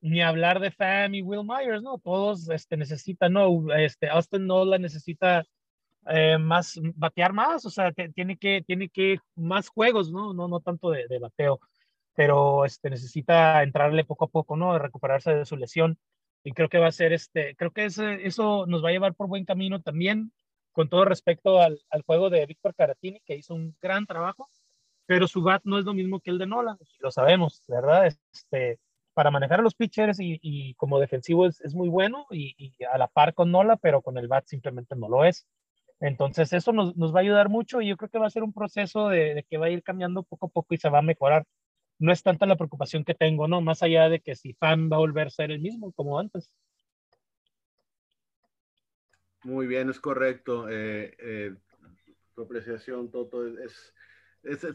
ni 0.00 0.22
hablar 0.22 0.58
de 0.58 0.72
Fam 0.72 1.14
y 1.14 1.22
Will 1.22 1.46
Myers, 1.46 1.82
¿no? 1.82 1.98
Todos 1.98 2.48
este, 2.50 2.76
necesitan, 2.76 3.32
¿no? 3.32 3.72
Este, 3.74 4.08
Austin 4.08 4.46
Nola 4.46 4.78
necesita 4.78 5.44
eh, 6.06 6.36
más, 6.36 6.80
batear 6.96 7.32
más, 7.32 7.64
o 7.64 7.70
sea, 7.70 7.92
tiene 7.92 8.36
que, 8.36 8.62
tiene 8.66 8.88
que 8.88 9.20
más 9.36 9.68
juegos, 9.68 10.10
¿no? 10.10 10.34
No, 10.34 10.48
no 10.48 10.58
tanto 10.58 10.90
de, 10.90 11.18
bateo, 11.20 11.60
pero 12.14 12.64
este, 12.64 12.90
necesita 12.90 13.62
entrarle 13.62 14.04
poco 14.04 14.24
a 14.24 14.28
poco, 14.28 14.56
¿no? 14.56 14.72
De 14.72 14.80
recuperarse 14.80 15.32
de 15.32 15.46
su 15.46 15.56
lesión 15.56 15.96
y 16.42 16.52
creo 16.52 16.68
que 16.68 16.78
va 16.78 16.88
a 16.88 16.92
ser 16.92 17.12
este, 17.12 17.54
creo 17.54 17.70
que 17.70 17.84
eso 17.84 18.66
nos 18.66 18.84
va 18.84 18.88
a 18.88 18.92
llevar 18.92 19.14
por 19.14 19.28
buen 19.28 19.44
camino 19.44 19.80
también, 19.80 20.32
con 20.72 20.88
todo 20.88 21.04
respecto 21.04 21.60
al, 21.60 21.78
juego 22.06 22.30
de 22.30 22.46
Víctor 22.46 22.74
Caratini, 22.74 23.20
que 23.20 23.36
hizo 23.36 23.54
un 23.54 23.76
gran 23.80 24.06
trabajo, 24.06 24.48
pero 25.06 25.28
su 25.28 25.42
bat 25.42 25.62
no 25.64 25.78
es 25.78 25.84
lo 25.84 25.94
mismo 25.94 26.20
que 26.20 26.30
el 26.30 26.38
de 26.38 26.46
Nola, 26.46 26.76
lo 27.00 27.10
sabemos, 27.10 27.62
¿verdad? 27.68 28.06
Este, 28.06 28.78
para 29.14 29.30
manejar 29.30 29.60
a 29.60 29.62
los 29.62 29.74
pitchers 29.74 30.18
y, 30.20 30.74
como 30.74 30.98
defensivo 30.98 31.46
es, 31.46 31.74
muy 31.74 31.88
bueno 31.88 32.26
y, 32.30 32.74
a 32.90 32.98
la 32.98 33.08
par 33.08 33.34
con 33.34 33.50
Nola, 33.50 33.76
pero 33.76 34.02
con 34.02 34.18
el 34.18 34.28
bat 34.28 34.46
simplemente 34.46 34.96
no 34.96 35.08
lo 35.08 35.24
es. 35.24 35.46
Entonces 36.00 36.52
eso 36.52 36.72
nos, 36.72 36.96
nos 36.96 37.14
va 37.14 37.18
a 37.18 37.22
ayudar 37.22 37.48
mucho 37.48 37.80
y 37.80 37.88
yo 37.88 37.96
creo 37.96 38.08
que 38.10 38.18
va 38.18 38.26
a 38.26 38.30
ser 38.30 38.42
un 38.42 38.52
proceso 38.52 39.08
de, 39.08 39.34
de 39.34 39.44
que 39.44 39.56
va 39.58 39.66
a 39.66 39.70
ir 39.70 39.82
cambiando 39.84 40.24
poco 40.24 40.46
a 40.46 40.48
poco 40.48 40.74
y 40.74 40.78
se 40.78 40.88
va 40.88 40.98
a 40.98 41.02
mejorar 41.02 41.44
no 42.02 42.12
es 42.12 42.22
tanta 42.22 42.46
la 42.46 42.56
preocupación 42.56 43.04
que 43.04 43.14
tengo, 43.14 43.46
¿no? 43.46 43.60
Más 43.60 43.82
allá 43.82 44.08
de 44.08 44.20
que 44.20 44.34
si 44.34 44.54
Fan 44.54 44.90
va 44.90 44.96
a 44.96 45.00
volver 45.00 45.28
a 45.28 45.30
ser 45.30 45.52
el 45.52 45.60
mismo 45.60 45.92
como 45.92 46.18
antes. 46.18 46.52
Muy 49.44 49.66
bien, 49.66 49.90
es 49.90 50.00
correcto. 50.00 50.68
Eh, 50.68 51.16
eh, 51.18 51.54
tu 52.34 52.42
apreciación, 52.42 53.10
Toto, 53.10 53.46
es, 53.46 53.94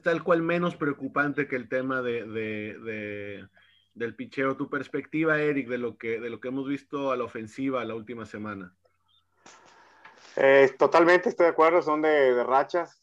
tal 0.04 0.24
cual 0.24 0.42
menos 0.42 0.76
preocupante 0.76 1.48
que 1.48 1.56
el 1.56 1.70
tema 1.70 2.02
de, 2.02 2.26
de, 2.26 2.78
de, 2.80 3.48
del 3.94 4.16
picheo. 4.16 4.58
Tu 4.58 4.70
perspectiva, 4.70 5.40
Eric, 5.40 5.68
de 5.68 5.78
lo, 5.78 5.98
que, 5.98 6.20
de 6.20 6.30
lo 6.30 6.40
que 6.40 6.50
hemos 6.50 6.68
visto 6.68 7.12
a 7.12 7.18
la 7.18 7.24
ofensiva 7.24 7.84
la 7.86 7.96
última 7.96 8.26
semana. 8.26 8.76
Eh, 10.36 10.72
totalmente 10.78 11.30
estoy 11.30 11.46
de 11.46 11.52
acuerdo, 11.52 11.82
son 11.82 12.02
de, 12.02 12.34
de 12.34 12.44
rachas, 12.44 13.02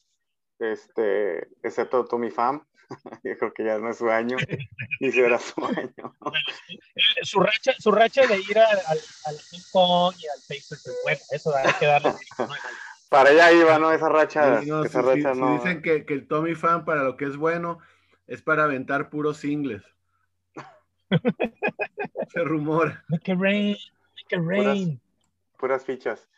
este, 0.59 1.49
excepto 1.63 2.05
Tommy 2.05 2.31
Pham. 2.31 2.65
Yo 3.25 3.39
creo 3.39 3.55
que 3.55 3.65
ya 3.65 3.79
no 3.79 3.91
es 3.91 3.99
su 3.99 4.11
año 4.11 4.37
y 5.01 5.13
será 5.13 5.39
su 5.39 5.65
año. 5.65 6.15
su, 7.23 7.41
racha, 7.41 7.73
su 7.79 7.91
racha 7.91 8.27
de 8.27 8.39
ir 8.39 8.59
al, 8.59 8.79
al, 8.87 8.99
al 9.27 9.37
King 9.51 9.61
Kong 9.73 10.15
y 10.19 10.27
al 10.27 10.41
Pacers, 10.49 11.01
bueno, 11.03 11.21
eso 11.31 11.57
hay 11.57 11.73
que 11.79 11.87
darle. 11.87 12.13
Para 13.09 13.31
allá 13.31 13.53
iba, 13.53 13.79
¿no? 13.79 13.93
Esa 13.93 14.09
racha. 14.09 14.61
Sí, 14.61 14.69
no, 14.69 14.85
esa 14.85 15.01
sí, 15.01 15.07
racha 15.07 15.35
sí, 15.35 15.41
no. 15.41 15.55
Dicen 15.55 15.83
que, 15.83 16.05
que, 16.05 16.15
el 16.15 16.27
Tommy 16.27 16.55
Fan 16.55 16.85
para 16.85 17.03
lo 17.05 17.17
que 17.17 17.27
es 17.27 17.37
bueno 17.37 17.79
es 18.27 18.43
para 18.43 18.65
aventar 18.65 19.11
puros 19.11 19.39
singles. 19.39 19.83
Se 22.33 22.41
rumora. 22.43 23.05
Make 23.09 23.33
it 23.33 23.39
rain, 23.39 23.77
make 24.17 24.37
it 24.37 24.41
rain. 24.43 25.01
Puras, 25.57 25.59
puras 25.59 25.85
fichas. 25.85 26.29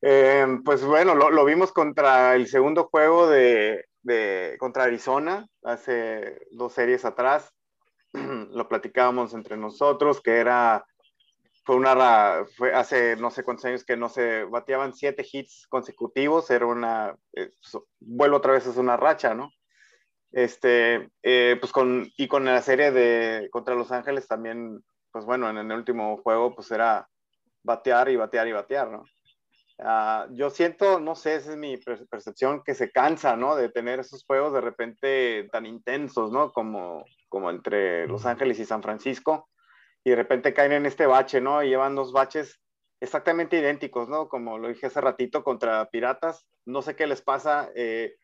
Eh, 0.00 0.46
pues 0.64 0.84
bueno, 0.84 1.14
lo, 1.14 1.30
lo, 1.30 1.44
vimos 1.44 1.72
contra 1.72 2.34
el 2.34 2.48
segundo 2.48 2.84
juego 2.84 3.28
de, 3.28 3.86
de, 4.02 4.56
contra 4.58 4.84
Arizona 4.84 5.46
hace 5.62 6.46
dos 6.50 6.72
series 6.72 7.04
atrás. 7.04 7.52
lo 8.12 8.68
platicábamos 8.68 9.34
entre 9.34 9.56
nosotros, 9.56 10.20
que 10.20 10.36
era, 10.36 10.84
fue 11.64 11.76
una, 11.76 12.44
fue 12.56 12.74
hace 12.74 13.16
no 13.16 13.30
sé 13.30 13.42
cuántos 13.42 13.64
años 13.64 13.84
que 13.84 13.96
no 13.96 14.08
se 14.08 14.44
bateaban 14.44 14.94
siete 14.94 15.26
hits 15.30 15.66
consecutivos, 15.68 16.50
era 16.50 16.66
una, 16.66 17.16
eh, 17.34 17.50
vuelvo 18.00 18.36
otra 18.36 18.52
vez, 18.52 18.66
es 18.66 18.76
una 18.76 18.96
racha, 18.96 19.34
¿no? 19.34 19.50
Este, 20.32 21.10
eh, 21.22 21.56
pues 21.60 21.72
con, 21.72 22.10
y 22.16 22.26
con 22.26 22.44
la 22.44 22.62
serie 22.62 22.90
de 22.90 23.48
contra 23.50 23.74
Los 23.74 23.92
Ángeles 23.92 24.26
también, 24.26 24.82
pues 25.10 25.24
bueno, 25.24 25.50
en 25.50 25.58
el 25.58 25.72
último 25.72 26.16
juego, 26.22 26.54
pues 26.54 26.70
era 26.70 27.06
batear 27.62 28.08
y 28.08 28.16
batear 28.16 28.48
y 28.48 28.52
batear, 28.52 28.90
¿no? 28.90 29.04
Uh, 29.84 30.32
yo 30.34 30.48
siento, 30.50 31.00
no 31.00 31.16
sé, 31.16 31.34
esa 31.34 31.50
es 31.50 31.56
mi 31.56 31.76
percepción, 31.76 32.62
que 32.62 32.72
se 32.74 32.92
cansa, 32.92 33.36
¿no? 33.36 33.56
De 33.56 33.68
tener 33.68 33.98
esos 33.98 34.24
juegos 34.24 34.52
de 34.52 34.60
repente 34.60 35.48
tan 35.50 35.66
intensos, 35.66 36.30
¿no? 36.30 36.52
Como, 36.52 37.04
como 37.28 37.50
entre 37.50 38.06
Los 38.06 38.24
Ángeles 38.24 38.60
y 38.60 38.64
San 38.64 38.80
Francisco, 38.80 39.48
y 40.04 40.10
de 40.10 40.16
repente 40.16 40.54
caen 40.54 40.72
en 40.72 40.86
este 40.86 41.06
bache, 41.06 41.40
¿no? 41.40 41.64
Y 41.64 41.70
llevan 41.70 41.96
dos 41.96 42.12
baches 42.12 42.60
exactamente 43.00 43.58
idénticos, 43.58 44.08
¿no? 44.08 44.28
Como 44.28 44.56
lo 44.56 44.68
dije 44.68 44.86
hace 44.86 45.00
ratito 45.00 45.42
contra 45.42 45.90
Piratas, 45.90 46.46
no 46.64 46.80
sé 46.82 46.94
qué 46.94 47.08
les 47.08 47.20
pasa, 47.20 47.68
eh, 47.74 48.14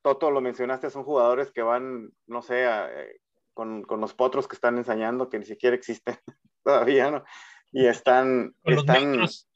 Toto 0.00 0.30
lo 0.30 0.40
mencionaste, 0.40 0.88
son 0.88 1.04
jugadores 1.04 1.52
que 1.52 1.60
van, 1.60 2.10
no 2.26 2.40
sé, 2.40 2.64
a, 2.64 2.90
eh, 2.90 3.20
con, 3.52 3.82
con, 3.82 4.00
los 4.00 4.14
potros 4.14 4.48
que 4.48 4.54
están 4.54 4.78
ensañando, 4.78 5.28
que 5.28 5.38
ni 5.38 5.44
siquiera 5.44 5.76
existen 5.76 6.16
todavía, 6.64 7.10
¿no? 7.10 7.22
Y 7.70 7.86
están... 7.86 8.54
Con 8.62 8.72
están 8.72 9.18
los 9.18 9.51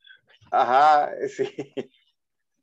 Ajá, 0.51 1.11
sí. 1.29 1.55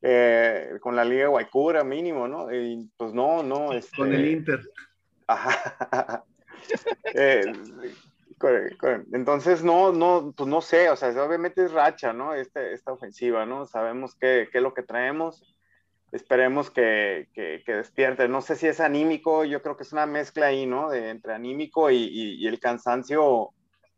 Eh, 0.02 0.78
con 0.82 0.96
la 0.96 1.06
Liga 1.06 1.28
Guaycura 1.28 1.84
mínimo, 1.84 2.28
¿no? 2.28 2.54
Y 2.54 2.90
pues 2.98 3.14
no, 3.14 3.42
no. 3.42 3.72
Este... 3.72 3.96
Con 3.96 4.14
el 4.14 4.28
Inter. 4.28 4.60
Ajá. 5.28 6.24
eh, 7.14 7.44
entonces, 9.14 9.64
no, 9.64 9.92
no, 9.94 10.34
pues 10.36 10.50
no 10.50 10.62
sé, 10.62 10.90
o 10.90 10.96
sea, 10.96 11.10
obviamente 11.24 11.64
es 11.64 11.72
racha, 11.72 12.12
¿no? 12.12 12.34
Este, 12.34 12.74
esta 12.74 12.92
ofensiva, 12.92 13.46
¿no? 13.46 13.66
Sabemos 13.66 14.16
qué, 14.16 14.50
qué 14.52 14.58
es 14.58 14.64
lo 14.64 14.74
que 14.74 14.84
traemos. 14.84 15.44
Esperemos 16.12 16.70
que, 16.70 17.30
que, 17.34 17.64
que, 17.66 17.74
despierte. 17.74 18.28
No 18.28 18.42
sé 18.42 18.56
si 18.56 18.68
es 18.68 18.80
anímico, 18.80 19.46
yo 19.46 19.62
creo 19.62 19.78
que 19.78 19.84
es 19.84 19.94
una 19.94 20.06
mezcla 20.06 20.48
ahí, 20.48 20.66
¿no? 20.66 20.90
De, 20.90 21.10
entre 21.10 21.34
anímico 21.34 21.90
y, 21.90 22.04
y, 22.04 22.44
y 22.44 22.48
el 22.48 22.60
cansancio 22.60 23.52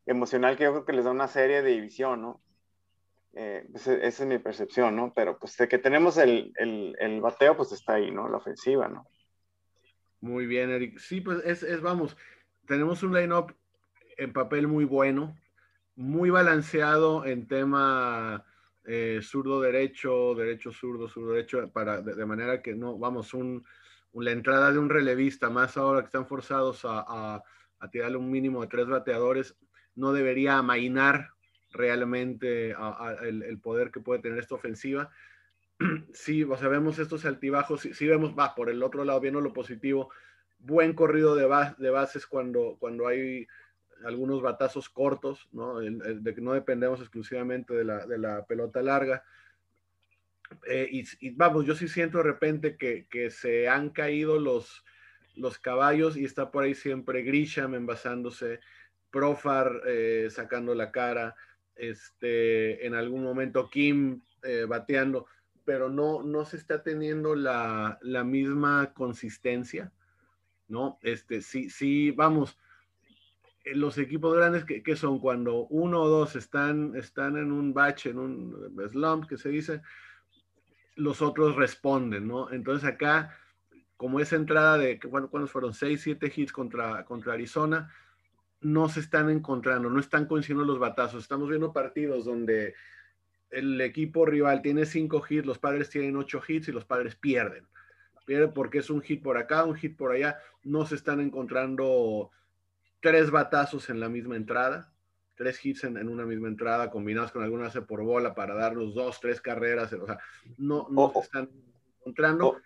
emocional 0.05 0.55
que 0.55 0.65
yo 0.65 0.71
creo 0.71 0.85
que 0.85 0.93
les 0.93 1.05
da 1.05 1.11
una 1.11 1.27
serie 1.27 1.61
de 1.61 1.71
división, 1.71 2.21
¿no? 2.21 2.41
Eh, 3.37 3.67
esa, 3.73 3.93
esa, 3.95 4.23
es 4.23 4.29
mi 4.29 4.39
percepción, 4.39 4.95
¿no? 4.95 5.13
Pero 5.13 5.37
pues 5.37 5.57
de 5.57 5.67
que 5.67 5.77
tenemos 5.77 6.17
el, 6.17 6.53
el, 6.57 7.19
bateo, 7.19 7.57
pues 7.57 7.73
está 7.73 7.95
ahí, 7.95 8.09
¿no? 8.09 8.29
La 8.29 8.37
ofensiva, 8.37 8.87
¿no? 8.87 9.09
Muy 10.21 10.45
bien, 10.45 10.69
Eric. 10.69 10.97
Sí, 10.99 11.19
pues 11.19 11.43
es, 11.43 11.81
vamos, 11.81 12.15
tenemos 12.65 13.03
un 13.03 13.13
line-up 13.13 13.53
en 14.17 14.31
papel 14.31 14.69
muy 14.69 14.85
bueno, 14.85 15.35
muy 15.95 16.29
balanceado 16.29 17.25
en 17.25 17.45
tema 17.45 18.45
eh, 18.85 19.19
zurdo-derecho, 19.21 20.33
derecho-zurdo, 20.35 21.09
zurdo-derecho, 21.09 21.69
para, 21.73 22.01
de, 22.01 22.15
de, 22.15 22.25
manera 22.25 22.61
que 22.61 22.73
no, 22.73 22.97
vamos, 22.97 23.33
un, 23.33 23.65
la 24.13 24.31
entrada 24.31 24.71
de 24.71 24.79
un 24.79 24.89
relevista, 24.89 25.49
más 25.49 25.75
ahora 25.75 25.99
que 25.99 26.05
están 26.05 26.25
forzados 26.25 26.85
a, 26.85 27.03
a, 27.05 27.43
a 27.79 27.89
tirarle 27.89 28.15
un 28.15 28.31
mínimo 28.31 28.61
de 28.61 28.67
tres 28.67 28.87
bateadores, 28.87 29.57
no 29.93 30.13
debería 30.13 30.57
amainar 30.57 31.34
realmente 31.75 32.75
el, 33.21 33.59
poder 33.59 33.91
que 33.91 33.99
puede 33.99 34.21
tener 34.21 34.39
esta 34.39 34.55
ofensiva. 34.55 35.09
Sí, 36.13 36.43
o 36.43 36.57
sea, 36.57 36.69
vemos 36.69 36.99
estos 36.99 37.25
altibajos, 37.25 37.81
sí, 37.81 37.93
sí, 37.93 38.07
vemos, 38.07 38.33
va, 38.38 38.55
por 38.55 38.69
el 38.69 38.81
otro 38.81 39.03
lado, 39.03 39.19
viendo 39.19 39.41
lo 39.41 39.51
positivo, 39.51 40.09
buen 40.59 40.93
corrido 40.93 41.35
de, 41.35 41.45
bas, 41.45 41.77
de 41.77 41.89
bases 41.89 42.25
cuando, 42.25 42.77
cuando 42.79 43.07
hay 43.07 43.45
algunos 44.05 44.41
batazos 44.41 44.89
cortos, 44.89 45.49
¿no? 45.51 45.79
De 45.79 46.33
que 46.33 46.41
no 46.41 46.53
dependemos 46.53 47.01
exclusivamente 47.01 47.73
de 47.73 47.83
la, 47.83 48.05
de 48.05 48.17
la 48.17 48.45
pelota 48.45 48.81
larga. 48.81 49.23
Eh, 50.67 50.88
y, 50.89 51.03
y, 51.19 51.31
vamos, 51.31 51.65
yo 51.65 51.75
sí 51.75 51.88
siento 51.88 52.19
de 52.19 52.23
repente 52.23 52.77
que, 52.77 53.07
que 53.09 53.29
se 53.29 53.67
han 53.67 53.89
caído 53.89 54.39
los, 54.39 54.85
los 55.35 55.57
caballos 55.59 56.17
y 56.17 56.25
está 56.25 56.51
por 56.51 56.63
ahí 56.63 56.75
siempre 56.75 57.23
Grisham 57.23 57.75
envasándose, 57.75 58.59
Profar 59.15 59.81
eh, 59.88 60.27
sacando 60.29 60.75
la 60.75 60.91
cara, 60.91 61.35
este, 61.75 62.85
en 62.85 62.95
algún 62.95 63.23
momento 63.23 63.69
Kim 63.69 64.21
eh, 64.43 64.65
bateando, 64.67 65.27
pero 65.63 65.89
no, 65.89 66.21
no 66.21 66.45
se 66.45 66.57
está 66.57 66.83
teniendo 66.83 67.35
la, 67.35 67.97
la 68.01 68.23
misma 68.23 68.93
consistencia, 68.93 69.91
¿no? 70.67 70.99
Este, 71.01 71.41
sí, 71.41 71.69
sí, 71.69 72.11
vamos, 72.11 72.57
eh, 73.63 73.75
los 73.75 73.97
equipos 73.97 74.35
grandes 74.35 74.63
que, 74.63 74.83
que, 74.83 74.95
son 74.95 75.19
cuando 75.19 75.65
uno 75.67 76.01
o 76.01 76.07
dos 76.07 76.35
están, 76.35 76.95
están 76.95 77.38
en 77.38 77.51
un 77.51 77.73
bache, 77.73 78.11
en 78.11 78.19
un 78.19 78.89
slump 78.91 79.27
que 79.27 79.38
se 79.38 79.49
dice, 79.49 79.81
los 80.95 81.21
otros 81.21 81.55
responden, 81.55 82.27
¿no? 82.27 82.51
Entonces 82.51 82.88
acá, 82.88 83.35
como 83.97 84.19
esa 84.19 84.35
entrada 84.35 84.77
de, 84.77 84.99
bueno, 85.09 85.29
¿cuántos 85.29 85.51
fueron? 85.51 85.73
Seis, 85.73 86.01
siete 86.01 86.31
hits 86.33 86.51
contra, 86.51 87.03
contra 87.05 87.33
Arizona, 87.33 87.91
no 88.65 88.89
se 88.89 88.99
están 88.99 89.30
encontrando, 89.30 89.91
no 89.91 89.99
están 89.99 90.25
coincidiendo 90.25 90.65
los 90.65 90.80
batazos. 90.80 91.21
Estamos 91.21 91.47
viendo 91.49 91.71
partidos 91.71 92.25
donde 92.25 92.73
el 93.51 93.80
equipo 93.80 94.25
rival 94.25 94.63
tiene 94.63 94.88
cinco 94.88 95.23
hits, 95.30 95.45
los 95.45 95.60
padres 95.60 95.91
tienen 95.91 96.15
ocho 96.15 96.41
hits 96.45 96.67
y 96.67 96.71
los 96.71 96.84
padres 96.84 97.15
pierden. 97.15 97.67
Pierden 98.25 98.54
porque 98.54 98.80
es 98.80 98.89
un 98.89 99.04
hit 99.04 99.21
por 99.21 99.38
acá, 99.38 99.65
un 99.65 99.75
hit 99.75 99.95
por 99.95 100.13
allá. 100.13 100.39
No 100.63 100.84
se 100.88 100.95
están 100.95 101.19
encontrando 101.19 102.32
tres 103.01 103.30
batazos 103.30 103.91
en 103.91 103.99
la 103.99 104.10
misma 104.10 104.36
entrada, 104.36 104.91
tres 105.36 105.63
hits 105.63 105.84
en, 105.84 105.97
en 105.97 106.10
una 106.10 106.25
misma 106.25 106.47
entrada, 106.47 106.89
combinados 106.89 107.32
con 107.32 107.43
alguna 107.43 107.67
hace 107.67 107.84
por 107.84 108.01
bola 108.01 108.34
para 108.34 108.56
darnos 108.56 108.95
dos, 108.95 109.19
tres 109.21 109.41
carreras. 109.41 109.93
O 109.93 110.08
sea, 110.08 110.17
no, 110.58 110.88
no 110.89 111.04
oh, 111.04 111.13
se 111.13 111.19
están 111.19 111.49
encontrando. 111.99 112.47
Oh. 112.47 112.58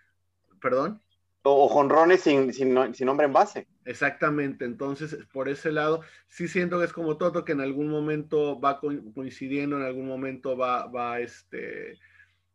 Perdón 0.62 0.98
o 1.42 1.68
jonrones 1.68 2.20
sin, 2.20 2.52
sin, 2.52 2.94
sin, 2.94 3.06
nombre 3.06 3.26
en 3.26 3.32
base. 3.32 3.66
Exactamente, 3.86 4.66
entonces 4.66 5.16
por 5.32 5.48
ese 5.48 5.72
lado 5.72 6.02
sí 6.28 6.48
siento 6.48 6.78
que 6.78 6.84
es 6.84 6.92
como 6.92 7.16
Toto 7.16 7.46
que 7.46 7.52
en 7.52 7.62
algún 7.62 7.88
momento 7.88 8.60
va 8.60 8.78
coincidiendo, 8.78 9.78
en 9.78 9.84
algún 9.84 10.06
momento 10.06 10.54
va, 10.54 10.86
va 10.86 11.18
este, 11.20 11.98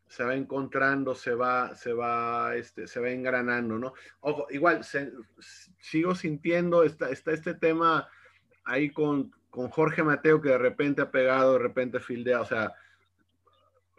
se 0.08 0.24
va 0.24 0.36
encontrando, 0.36 1.16
se 1.16 1.34
va, 1.34 1.76
se 1.76 1.94
va, 1.94 2.56
este, 2.56 2.88
se 2.88 3.00
va 3.00 3.10
engranando, 3.10 3.80
¿no? 3.80 3.94
Ojo, 4.20 4.46
igual 4.52 4.82
sigo 5.80 6.14
sintiendo, 6.14 6.84
está, 6.84 7.10
está 7.10 7.32
este 7.32 7.56
tema 7.56 8.08
ahí 8.64 8.92
con, 8.92 9.32
con 9.50 9.70
Jorge 9.70 10.04
Mateo 10.04 10.42
que 10.42 10.50
de 10.50 10.58
repente 10.60 11.02
ha 11.02 11.10
pegado, 11.10 11.54
de 11.54 11.60
repente 11.60 12.00
fildea, 12.00 12.42
o 12.42 12.46
sea, 12.46 12.72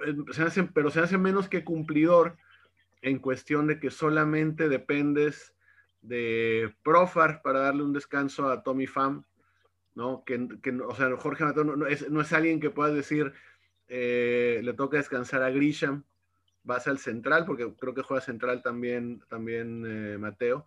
eh, 0.07 0.15
se 0.31 0.43
hace, 0.43 0.62
pero 0.62 0.91
se 0.91 1.01
hace 1.01 1.19
menos 1.19 1.49
que 1.49 1.65
cumplidor 1.65 2.37
en 3.03 3.19
cuestión 3.19 3.67
de 3.67 3.81
que 3.81 3.91
solamente 3.91 4.69
dependes 4.69 5.56
de 6.07 6.75
Profar 6.83 7.42
para 7.42 7.61
darle 7.61 7.83
un 7.83 7.92
descanso 7.92 8.49
a 8.49 8.62
Tommy 8.62 8.87
Pham, 8.87 9.25
¿no? 9.95 10.25
Que, 10.25 10.49
que 10.62 10.71
o 10.71 10.95
sea, 10.95 11.16
Jorge 11.16 11.45
Mateo 11.45 11.64
no, 11.64 11.87
es, 11.87 12.09
no, 12.11 12.21
es, 12.21 12.33
alguien 12.33 12.61
que 12.61 12.71
puedas 12.71 12.95
decir, 12.95 13.33
eh, 13.88 14.61
le 14.62 14.73
toca 14.75 14.99
descansar 14.99 15.42
a 15.42 15.51
Grisham, 15.51 16.05
vas 16.62 16.87
al 16.87 16.99
central, 16.99 17.45
porque 17.47 17.73
creo 17.79 17.95
que 17.95 18.03
juega 18.03 18.21
central 18.21 18.62
también, 18.62 19.23
también 19.29 19.85
eh, 19.87 20.19
Mateo. 20.19 20.66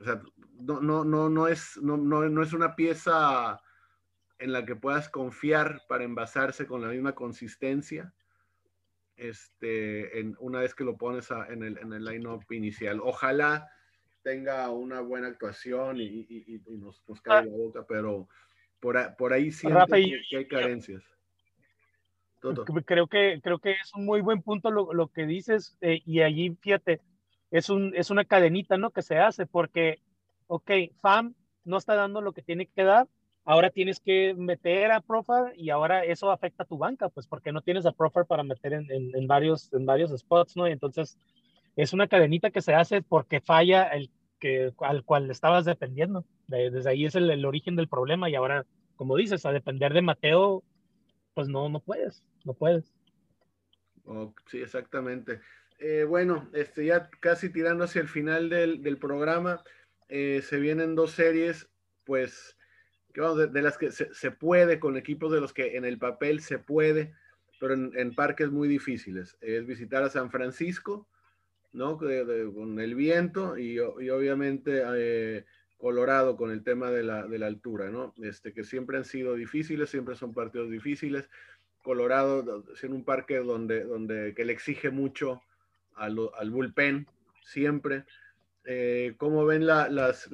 O 0.00 0.04
sea, 0.04 0.22
no, 0.58 0.80
no, 0.80 1.04
no, 1.04 1.28
no, 1.28 1.48
es, 1.48 1.78
no, 1.82 1.96
no, 1.96 2.28
no 2.28 2.42
es 2.42 2.52
una 2.52 2.74
pieza 2.74 3.60
en 4.38 4.52
la 4.52 4.64
que 4.64 4.76
puedas 4.76 5.08
confiar 5.10 5.82
para 5.88 6.04
envasarse 6.04 6.66
con 6.66 6.80
la 6.80 6.88
misma 6.88 7.14
consistencia 7.14 8.14
este, 9.16 10.18
en, 10.18 10.34
una 10.40 10.60
vez 10.60 10.74
que 10.74 10.84
lo 10.84 10.96
pones 10.96 11.30
en 11.50 11.62
el, 11.62 11.78
en 11.78 11.92
el 11.92 12.04
line-up 12.04 12.44
inicial. 12.50 13.00
Ojalá 13.02 13.70
tenga 14.22 14.70
una 14.70 15.00
buena 15.00 15.28
actuación 15.28 16.00
y, 16.00 16.26
y, 16.28 16.62
y 16.66 16.76
nos, 16.76 17.02
nos 17.08 17.20
cae 17.20 17.46
la 17.46 17.50
boca, 17.50 17.84
pero 17.86 18.28
por, 18.80 19.16
por 19.16 19.32
ahí 19.32 19.50
siento 19.50 19.86
que, 19.86 20.20
que, 20.28 20.36
hay 20.36 20.48
carencias. 20.48 21.02
Todo. 22.40 22.64
Creo 22.64 23.06
que, 23.06 23.40
creo 23.42 23.58
que 23.58 23.72
es 23.72 23.94
un 23.94 24.06
muy 24.06 24.22
buen 24.22 24.42
punto 24.42 24.70
lo, 24.70 24.94
lo 24.94 25.08
que 25.08 25.26
dices 25.26 25.76
eh, 25.82 26.00
y 26.06 26.22
allí, 26.22 26.56
fíjate, 26.60 27.02
es, 27.50 27.68
un, 27.68 27.92
es 27.94 28.10
una 28.10 28.24
cadenita, 28.24 28.78
¿no? 28.78 28.90
Que 28.90 29.02
se 29.02 29.18
hace 29.18 29.44
porque, 29.46 29.98
ok, 30.46 30.70
FAM 31.00 31.34
no 31.64 31.76
está 31.76 31.94
dando 31.94 32.22
lo 32.22 32.32
que 32.32 32.42
tiene 32.42 32.66
que 32.66 32.82
dar, 32.82 33.08
ahora 33.44 33.68
tienes 33.68 34.00
que 34.00 34.34
meter 34.34 34.90
a 34.90 35.02
Profar 35.02 35.52
y 35.54 35.68
ahora 35.68 36.04
eso 36.04 36.30
afecta 36.30 36.62
a 36.62 36.66
tu 36.66 36.78
banca, 36.78 37.10
pues 37.10 37.26
porque 37.26 37.52
no 37.52 37.60
tienes 37.60 37.84
a 37.84 37.92
Profar 37.92 38.24
para 38.24 38.42
meter 38.42 38.72
en, 38.72 38.90
en, 38.90 39.14
en, 39.14 39.26
varios, 39.26 39.70
en 39.74 39.84
varios 39.84 40.10
spots, 40.18 40.56
¿no? 40.56 40.66
Y 40.66 40.72
entonces 40.72 41.18
es 41.82 41.94
una 41.94 42.08
cadenita 42.08 42.50
que 42.50 42.60
se 42.60 42.74
hace 42.74 43.00
porque 43.00 43.40
falla 43.40 43.84
el 43.84 44.10
que, 44.38 44.72
al 44.80 45.04
cual 45.04 45.30
estabas 45.30 45.64
dependiendo. 45.64 46.24
desde 46.46 46.90
ahí 46.90 47.06
es 47.06 47.14
el, 47.14 47.44
origen 47.44 47.76
del 47.76 47.88
problema 47.88 48.28
y 48.28 48.34
ahora, 48.34 48.66
como 48.96 49.16
dices, 49.16 49.46
a 49.46 49.52
depender 49.52 49.94
de 49.94 50.02
Mateo, 50.02 50.62
pues 51.34 51.48
no, 51.48 51.68
no 51.68 51.80
puedes, 51.80 52.22
no 52.44 52.54
puedes. 52.54 52.92
Sí, 54.46 54.60
exactamente. 54.60 55.40
Eh, 55.78 56.04
bueno, 56.04 56.50
este, 56.52 56.84
ya 56.84 57.08
casi 57.20 57.50
tirando 57.50 57.84
hacia 57.84 58.02
el 58.02 58.08
final 58.08 58.50
del, 58.50 58.82
del 58.82 58.98
programa, 58.98 59.62
eh, 60.08 60.42
se 60.42 60.58
vienen 60.58 60.94
dos 60.94 61.12
series, 61.12 61.70
pues 62.04 62.58
de, 63.14 63.46
de 63.46 63.62
las 63.62 63.78
que 63.78 63.90
se, 63.90 64.12
se, 64.12 64.30
puede, 64.30 64.80
con 64.80 64.96
equipos 64.96 65.32
de 65.32 65.40
los 65.40 65.52
que 65.52 65.76
en 65.76 65.84
el 65.84 65.98
papel 65.98 66.40
se 66.40 66.58
puede, 66.58 67.14
pero 67.58 67.74
en, 67.74 67.92
en 67.96 68.14
parques 68.14 68.50
muy 68.50 68.68
difíciles. 68.68 69.38
Es 69.40 69.64
visitar 69.66 70.02
a 70.02 70.10
San 70.10 70.30
Francisco, 70.30 71.08
¿no? 71.72 71.98
Con 71.98 72.80
el 72.80 72.94
viento 72.94 73.56
y, 73.58 73.78
obviamente 73.78 74.82
eh, 74.96 75.44
Colorado 75.78 76.36
con 76.36 76.50
el 76.50 76.62
tema 76.62 76.90
de 76.90 77.02
la, 77.02 77.26
de 77.26 77.38
la, 77.38 77.46
altura, 77.46 77.88
¿no? 77.88 78.14
Este, 78.22 78.52
que 78.52 78.64
siempre 78.64 78.98
han 78.98 79.06
sido 79.06 79.34
difíciles, 79.34 79.88
siempre 79.88 80.14
son 80.14 80.34
partidos 80.34 80.70
difíciles. 80.70 81.30
Colorado 81.82 82.64
en 82.82 82.92
un 82.92 83.02
parque 83.02 83.38
donde, 83.38 83.84
donde 83.84 84.34
que 84.34 84.44
le 84.44 84.52
exige 84.52 84.90
mucho 84.90 85.40
al, 85.94 86.50
bullpen, 86.50 87.06
siempre. 87.42 88.04
Eh, 88.64 89.14
¿Cómo 89.16 89.46
ven 89.46 89.66
la, 89.66 89.88
las, 89.88 90.28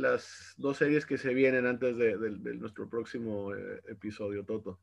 dos 0.56 0.78
series 0.78 1.06
que 1.06 1.16
se 1.16 1.32
vienen 1.32 1.64
antes 1.64 1.96
de 1.96 2.16
nuestro 2.56 2.88
próximo 2.88 3.54
eh, 3.54 3.82
episodio, 3.86 4.44
Toto? 4.44 4.80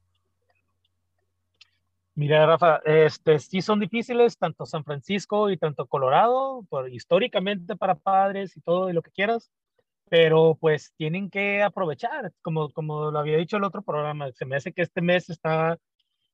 Mira, 2.16 2.46
Rafa, 2.46 2.80
este, 2.86 3.40
sí 3.40 3.62
son 3.62 3.80
difíciles, 3.80 4.38
tanto 4.38 4.66
San 4.68 4.84
Francisco 4.84 5.50
y 5.50 5.58
tanto 5.58 5.88
Colorado, 5.88 6.64
por, 6.70 6.88
históricamente 6.94 7.76
para 7.76 7.96
padres 7.96 8.56
y 8.56 8.62
todo 8.62 8.90
y 8.90 8.94
lo 8.94 9.02
que 9.02 9.10
quieras, 9.12 9.52
pero 10.10 10.56
pues 10.62 10.94
tienen 10.96 11.30
que 11.32 11.64
aprovechar, 11.64 12.32
como, 12.44 12.70
como 12.72 13.10
lo 13.10 13.18
había 13.18 13.38
dicho 13.38 13.58
el 13.58 13.64
otro 13.64 13.82
programa, 13.82 14.32
se 14.32 14.46
me 14.46 14.56
hace 14.56 14.74
que 14.74 14.84
este 14.84 15.02
mes 15.02 15.30
está 15.30 15.80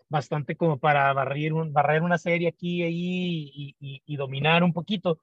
bastante 0.10 0.58
como 0.58 0.80
para 0.80 1.14
barrer, 1.14 1.54
un, 1.54 1.72
barrer 1.72 2.02
una 2.02 2.18
serie 2.18 2.50
aquí 2.50 2.82
y 2.82 2.84
ahí 2.84 3.52
y, 3.56 3.76
y, 3.80 4.04
y 4.06 4.16
dominar 4.18 4.64
un 4.64 4.74
poquito. 4.74 5.20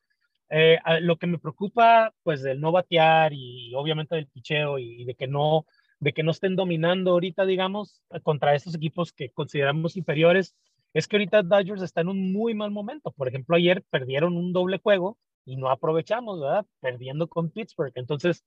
Eh, 0.49 0.79
lo 1.01 1.17
que 1.17 1.27
me 1.27 1.39
preocupa, 1.39 2.15
pues, 2.23 2.43
del 2.43 2.61
no 2.61 2.73
batear 2.73 3.33
y 3.35 3.75
obviamente 3.75 4.15
del 4.15 4.29
picheo 4.29 4.79
y, 4.79 5.03
y, 5.03 5.05
de 5.05 5.15
que 5.15 5.27
no 5.27 5.67
de 6.07 6.13
que 6.13 6.23
no 6.23 6.31
estén 6.31 6.55
dominando 6.55 7.11
ahorita, 7.11 7.45
digamos, 7.45 8.01
contra 8.23 8.55
estos 8.55 8.77
equipos 8.77 9.13
que 9.13 9.31
consideramos 9.31 9.97
inferiores, 9.97 10.55
es 10.95 11.09
que 11.09 11.17
ahorita 11.17 11.43
Dodgers 11.43 11.83
está 11.83 12.03
en 12.03 12.11
un 12.11 12.33
muy 12.33 12.55
mal 12.55 12.71
momento. 12.71 13.11
Por 13.11 13.27
ejemplo, 13.27 13.57
ayer 13.57 13.83
perdieron 13.91 14.37
un 14.37 14.53
doble 14.53 14.79
juego 14.79 15.19
y 15.45 15.57
no 15.57 15.69
aprovechamos, 15.69 16.41
¿verdad? 16.41 16.65
Perdiendo 16.79 17.27
con 17.27 17.51
Pittsburgh. 17.51 17.91
Entonces, 17.97 18.45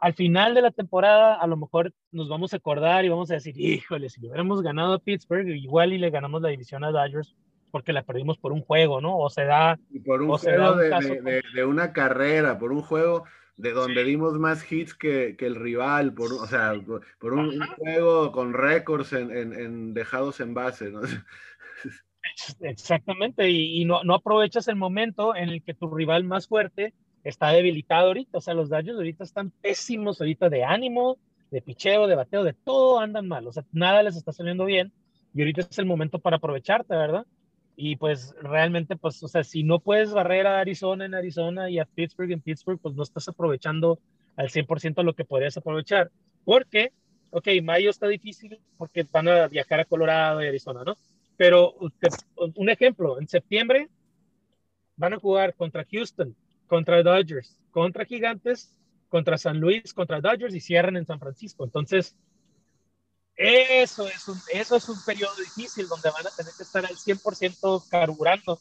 al 0.00 0.14
final 0.14 0.54
de 0.54 0.62
la 0.62 0.70
temporada, 0.70 1.34
a 1.34 1.46
lo 1.46 1.58
mejor 1.58 1.92
nos 2.12 2.30
vamos 2.30 2.54
a 2.54 2.56
acordar 2.56 3.04
y 3.04 3.10
vamos 3.10 3.30
a 3.30 3.34
decir, 3.34 3.60
híjole, 3.60 4.08
si 4.08 4.20
hubiéramos 4.20 4.62
ganado 4.62 4.94
a 4.94 4.98
Pittsburgh, 4.98 5.48
igual 5.48 5.92
y 5.92 5.98
le 5.98 6.08
ganamos 6.08 6.40
la 6.40 6.48
división 6.48 6.82
a 6.82 6.92
Dodgers, 6.92 7.36
porque 7.72 7.92
la 7.92 8.04
perdimos 8.04 8.38
por 8.38 8.52
un 8.52 8.62
juego, 8.62 9.02
¿no? 9.02 9.18
O 9.18 9.28
se 9.28 9.44
da. 9.44 9.78
Y 9.90 10.00
por 10.00 10.22
un 10.22 10.30
juego 10.38 10.72
un 10.72 10.78
de, 10.78 10.88
de, 10.88 11.20
de, 11.20 11.42
de, 11.54 11.64
una 11.66 11.92
carrera, 11.92 12.58
por 12.58 12.72
un 12.72 12.80
juego 12.80 13.24
de 13.56 13.72
donde 13.72 14.02
sí. 14.02 14.10
dimos 14.10 14.34
más 14.38 14.70
hits 14.70 14.94
que, 14.94 15.34
que, 15.36 15.46
el 15.46 15.54
rival, 15.54 16.12
por, 16.12 16.32
o 16.32 16.46
sea, 16.46 16.74
por 17.18 17.32
un, 17.32 17.58
juego 17.76 18.30
con 18.32 18.52
récords 18.52 19.12
en, 19.12 19.30
en, 19.30 19.52
en, 19.52 19.94
dejados 19.94 20.40
en 20.40 20.54
base, 20.54 20.90
¿no? 20.90 21.00
Exactamente, 22.60 23.48
y, 23.48 23.80
y 23.80 23.84
no, 23.84 24.04
no, 24.04 24.14
aprovechas 24.14 24.68
el 24.68 24.76
momento 24.76 25.34
en 25.34 25.48
el 25.48 25.62
que 25.62 25.74
tu 25.74 25.88
rival 25.94 26.24
más 26.24 26.48
fuerte 26.48 26.92
está 27.24 27.48
debilitado 27.48 28.08
ahorita, 28.08 28.38
o 28.38 28.40
sea, 28.40 28.54
los 28.54 28.68
Dodgers 28.68 28.96
ahorita 28.96 29.24
están 29.24 29.50
pésimos 29.50 30.20
ahorita 30.20 30.48
de 30.48 30.64
ánimo, 30.64 31.18
de 31.50 31.62
picheo, 31.62 32.06
de 32.06 32.16
bateo, 32.16 32.44
de 32.44 32.52
todo 32.52 32.98
andan 32.98 33.26
mal, 33.26 33.46
o 33.46 33.52
sea, 33.52 33.64
nada 33.72 34.02
les 34.02 34.16
está 34.16 34.32
saliendo 34.32 34.64
bien, 34.64 34.92
y 35.32 35.40
ahorita 35.40 35.62
es 35.62 35.78
el 35.78 35.86
momento 35.86 36.18
para 36.18 36.36
aprovecharte, 36.36 36.94
¿verdad? 36.94 37.26
Y 37.76 37.96
pues 37.96 38.34
realmente, 38.40 38.96
pues, 38.96 39.22
o 39.22 39.28
sea, 39.28 39.44
si 39.44 39.62
no 39.62 39.80
puedes 39.80 40.10
barrer 40.10 40.46
a 40.46 40.60
Arizona 40.60 41.04
en 41.04 41.14
Arizona 41.14 41.68
y 41.68 41.78
a 41.78 41.84
Pittsburgh 41.84 42.32
en 42.32 42.40
Pittsburgh, 42.40 42.80
pues 42.80 42.94
no 42.94 43.02
estás 43.02 43.28
aprovechando 43.28 43.98
al 44.34 44.48
100% 44.48 45.02
lo 45.02 45.14
que 45.14 45.26
podrías 45.26 45.56
aprovechar. 45.58 46.10
Porque, 46.44 46.92
ok, 47.30 47.48
mayo 47.62 47.90
está 47.90 48.08
difícil 48.08 48.58
porque 48.78 49.06
van 49.12 49.28
a 49.28 49.46
viajar 49.48 49.80
a 49.80 49.84
Colorado 49.84 50.42
y 50.42 50.46
Arizona, 50.48 50.84
¿no? 50.84 50.96
Pero 51.36 51.74
un 52.54 52.70
ejemplo, 52.70 53.20
en 53.20 53.28
septiembre 53.28 53.90
van 54.96 55.12
a 55.12 55.18
jugar 55.18 55.54
contra 55.54 55.84
Houston, 55.84 56.34
contra 56.66 57.02
Dodgers, 57.02 57.60
contra 57.70 58.06
Gigantes, 58.06 58.72
contra 59.10 59.36
San 59.36 59.60
Luis, 59.60 59.92
contra 59.92 60.22
Dodgers 60.22 60.54
y 60.54 60.60
cierran 60.60 60.96
en 60.96 61.04
San 61.04 61.20
Francisco. 61.20 61.64
Entonces, 61.64 62.16
eso 63.36 64.08
es 64.08 64.28
un, 64.28 64.38
eso 64.52 64.76
es 64.76 64.88
un 64.88 64.96
periodo 65.04 65.34
difícil 65.36 65.86
donde 65.88 66.10
van 66.10 66.26
a 66.26 66.30
tener 66.30 66.52
que 66.56 66.62
estar 66.62 66.84
al 66.84 66.96
100% 66.96 67.88
carburando. 67.90 68.58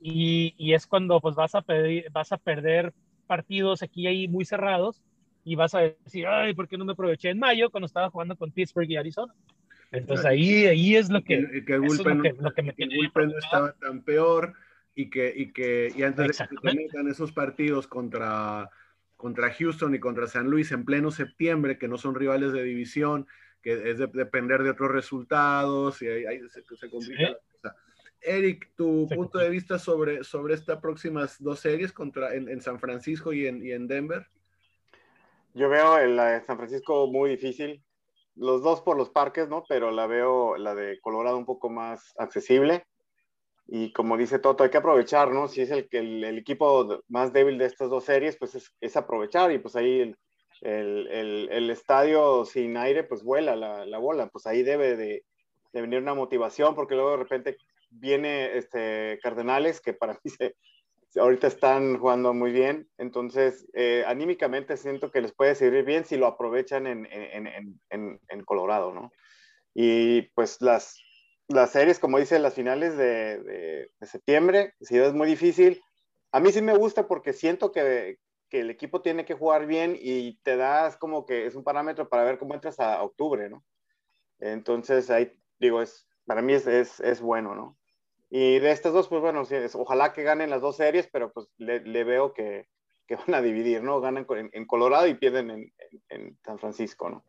Y, 0.00 0.54
y 0.58 0.74
es 0.74 0.86
cuando 0.86 1.20
pues 1.20 1.34
vas 1.34 1.54
a, 1.54 1.62
pedir, 1.62 2.10
vas 2.12 2.32
a 2.32 2.36
perder 2.36 2.92
partidos 3.26 3.82
aquí 3.82 4.02
y 4.02 4.06
ahí 4.06 4.28
muy 4.28 4.44
cerrados 4.44 5.02
y 5.44 5.56
vas 5.56 5.74
a 5.74 5.80
decir, 5.80 6.26
ay, 6.26 6.54
¿por 6.54 6.68
qué 6.68 6.78
no 6.78 6.84
me 6.84 6.92
aproveché 6.92 7.30
en 7.30 7.38
mayo 7.38 7.70
cuando 7.70 7.86
estaba 7.86 8.10
jugando 8.10 8.36
con 8.36 8.50
Pittsburgh 8.50 8.90
y 8.90 8.96
Arizona? 8.96 9.34
Entonces 9.92 10.26
ahí, 10.26 10.66
ahí 10.66 10.96
es 10.96 11.08
lo 11.08 11.22
que, 11.22 11.34
Y 11.34 11.64
que, 11.64 11.74
eso 11.76 11.86
es 11.86 12.04
lo 12.04 12.22
que, 12.22 12.32
lo 12.32 12.52
que 12.52 12.62
me 12.62 12.74
que 12.74 12.86
no 12.86 13.38
estaba 13.38 13.72
tan 13.74 14.02
peor 14.02 14.54
y 14.94 15.10
que, 15.10 15.32
y 15.34 15.52
que 15.52 15.92
y 15.94 16.02
antes 16.02 16.38
de 16.38 16.46
que 16.46 16.70
se 16.72 16.74
metan 16.74 17.08
esos 17.08 17.32
partidos 17.32 17.86
contra, 17.86 18.70
contra 19.16 19.52
Houston 19.52 19.94
y 19.94 20.00
contra 20.00 20.26
San 20.26 20.48
Luis 20.48 20.72
en 20.72 20.84
pleno 20.84 21.10
septiembre, 21.10 21.78
que 21.78 21.88
no 21.88 21.98
son 21.98 22.14
rivales 22.14 22.52
de 22.52 22.62
división, 22.62 23.26
que 23.64 23.90
es 23.90 23.98
de, 23.98 24.06
depender 24.08 24.62
de 24.62 24.70
otros 24.70 24.92
resultados 24.92 26.02
y 26.02 26.06
ahí, 26.06 26.26
ahí 26.26 26.40
se, 26.50 26.62
se 26.76 26.90
complica 26.90 27.26
Sí. 27.26 27.32
la 27.32 27.38
cosa. 27.38 27.76
Eric, 28.20 28.72
tu 28.76 29.06
Se 29.08 29.16
punto 29.16 29.38
de 29.38 29.48
vista 29.48 29.78
sobre, 29.78 30.22
sobre 30.22 30.54
estas 30.54 30.78
próximas 30.80 31.42
dos 31.42 31.60
series 31.60 31.92
contra, 31.92 32.34
en, 32.34 32.48
en 32.48 32.60
San 32.60 32.78
Francisco 32.78 33.32
y 33.32 33.46
en, 33.46 33.64
y 33.64 33.72
en 33.72 33.86
Denver. 33.88 34.26
Yo 35.54 35.68
veo 35.68 35.98
la 36.06 36.32
de 36.32 36.40
San 36.42 36.56
Francisco 36.58 37.06
muy 37.06 37.30
difícil. 37.30 37.82
Los 38.36 38.62
dos 38.62 38.80
por 38.82 38.96
los 38.96 39.10
parques, 39.10 39.48
¿no? 39.48 39.64
Pero 39.68 39.90
la 39.90 40.06
veo 40.06 40.56
la 40.56 40.74
de 40.74 41.00
Colorado 41.00 41.38
un 41.38 41.46
poco 41.46 41.70
más 41.70 42.12
accesible. 42.18 42.84
Y 43.66 43.92
como 43.92 44.16
dice 44.16 44.38
Toto, 44.38 44.64
hay 44.64 44.70
que 44.70 44.78
aprovechar, 44.78 45.30
¿no? 45.30 45.48
Si 45.48 45.62
es 45.62 45.70
el, 45.70 45.88
que 45.88 45.98
el, 45.98 46.24
el 46.24 46.38
equipo 46.38 47.02
más 47.08 47.32
débil 47.32 47.56
de 47.56 47.66
estas 47.66 47.88
dos 47.88 48.04
series, 48.04 48.36
pues 48.36 48.54
es, 48.56 48.74
es 48.80 48.96
aprovechar. 48.96 49.52
Y 49.52 49.58
pues 49.58 49.76
ahí 49.76 50.00
el, 50.00 50.18
el, 50.64 51.06
el- 51.08 51.48
el 51.52 51.70
estadio 51.70 52.44
sin 52.44 52.76
aire, 52.76 53.04
pues 53.04 53.22
vuela 53.22 53.56
la, 53.56 53.86
la 53.86 53.98
bola. 53.98 54.28
Pues 54.28 54.46
ahí 54.46 54.62
debe 54.62 54.96
de, 54.96 55.24
de 55.72 55.80
venir 55.82 56.00
una 56.00 56.14
motivación, 56.14 56.74
porque 56.74 56.94
luego 56.94 57.12
de 57.12 57.16
repente 57.18 57.56
viene 57.90 58.56
este 58.58 59.18
Cardenales, 59.22 59.80
que 59.80 59.94
para 59.94 60.14
mí 60.24 60.30
se, 60.30 60.56
ahorita 61.16 61.46
están 61.46 61.98
jugando 61.98 62.34
muy 62.34 62.50
bien, 62.52 62.88
entonces 62.98 63.66
eh, 63.74 64.04
anímicamente 64.06 64.76
siento 64.76 65.10
que 65.10 65.20
les 65.20 65.32
puede 65.34 65.54
servir 65.54 65.84
bien 65.84 66.04
si 66.04 66.16
lo 66.16 66.26
aprovechan 66.26 66.86
en, 66.86 67.06
en, 67.06 67.46
en, 67.90 68.20
en, 68.28 68.44
Colorado, 68.44 68.92
¿no? 68.92 69.12
Y 69.74 70.22
pues 70.34 70.60
las, 70.60 71.00
las 71.48 71.70
series, 71.70 71.98
como 71.98 72.18
dice, 72.18 72.38
las 72.38 72.54
finales 72.54 72.96
de, 72.96 73.38
de, 73.42 73.90
de 74.00 74.06
septiembre, 74.06 74.74
si 74.80 74.98
es 74.98 75.12
muy 75.14 75.28
difícil. 75.28 75.80
A 76.32 76.40
mí 76.40 76.50
sí 76.52 76.62
me 76.62 76.76
gusta 76.76 77.06
porque 77.06 77.32
siento 77.32 77.70
que, 77.72 78.18
que, 78.54 78.60
el 78.60 78.70
equipo 78.70 79.02
tiene 79.02 79.24
que 79.24 79.34
jugar 79.34 79.66
bien 79.66 79.96
y 80.00 80.34
te 80.42 80.56
das 80.56 80.96
como 80.96 81.26
que 81.26 81.46
es 81.46 81.54
un 81.54 81.64
parámetro 81.64 82.08
para 82.08 82.24
ver 82.24 82.38
cómo 82.38 82.54
entras 82.54 82.78
a 82.78 83.02
octubre, 83.02 83.50
¿no? 83.50 83.64
Entonces 84.38 85.10
ahí 85.10 85.32
digo, 85.58 85.82
es, 85.82 86.06
para 86.26 86.42
mí 86.42 86.52
es, 86.52 86.66
es, 86.66 87.00
es 87.00 87.20
bueno, 87.20 87.54
¿no? 87.54 87.76
Y 88.30 88.58
de 88.58 88.70
estas 88.70 88.92
dos, 88.92 89.08
pues 89.08 89.20
bueno, 89.20 89.44
sí, 89.44 89.54
es, 89.54 89.74
ojalá 89.74 90.12
que 90.12 90.22
ganen 90.22 90.50
las 90.50 90.60
dos 90.60 90.76
series, 90.76 91.08
pero 91.08 91.32
pues 91.32 91.48
le, 91.56 91.80
le 91.80 92.04
veo 92.04 92.32
que, 92.32 92.68
que, 93.06 93.16
van 93.16 93.34
a 93.34 93.42
dividir, 93.42 93.82
¿no? 93.82 94.00
Ganan 94.00 94.26
en, 94.28 94.50
en 94.52 94.66
Colorado 94.66 95.06
y 95.06 95.14
pierden 95.14 95.50
en, 95.50 95.72
en, 95.78 96.02
en, 96.08 96.38
San 96.44 96.58
Francisco, 96.58 97.10
¿no? 97.10 97.24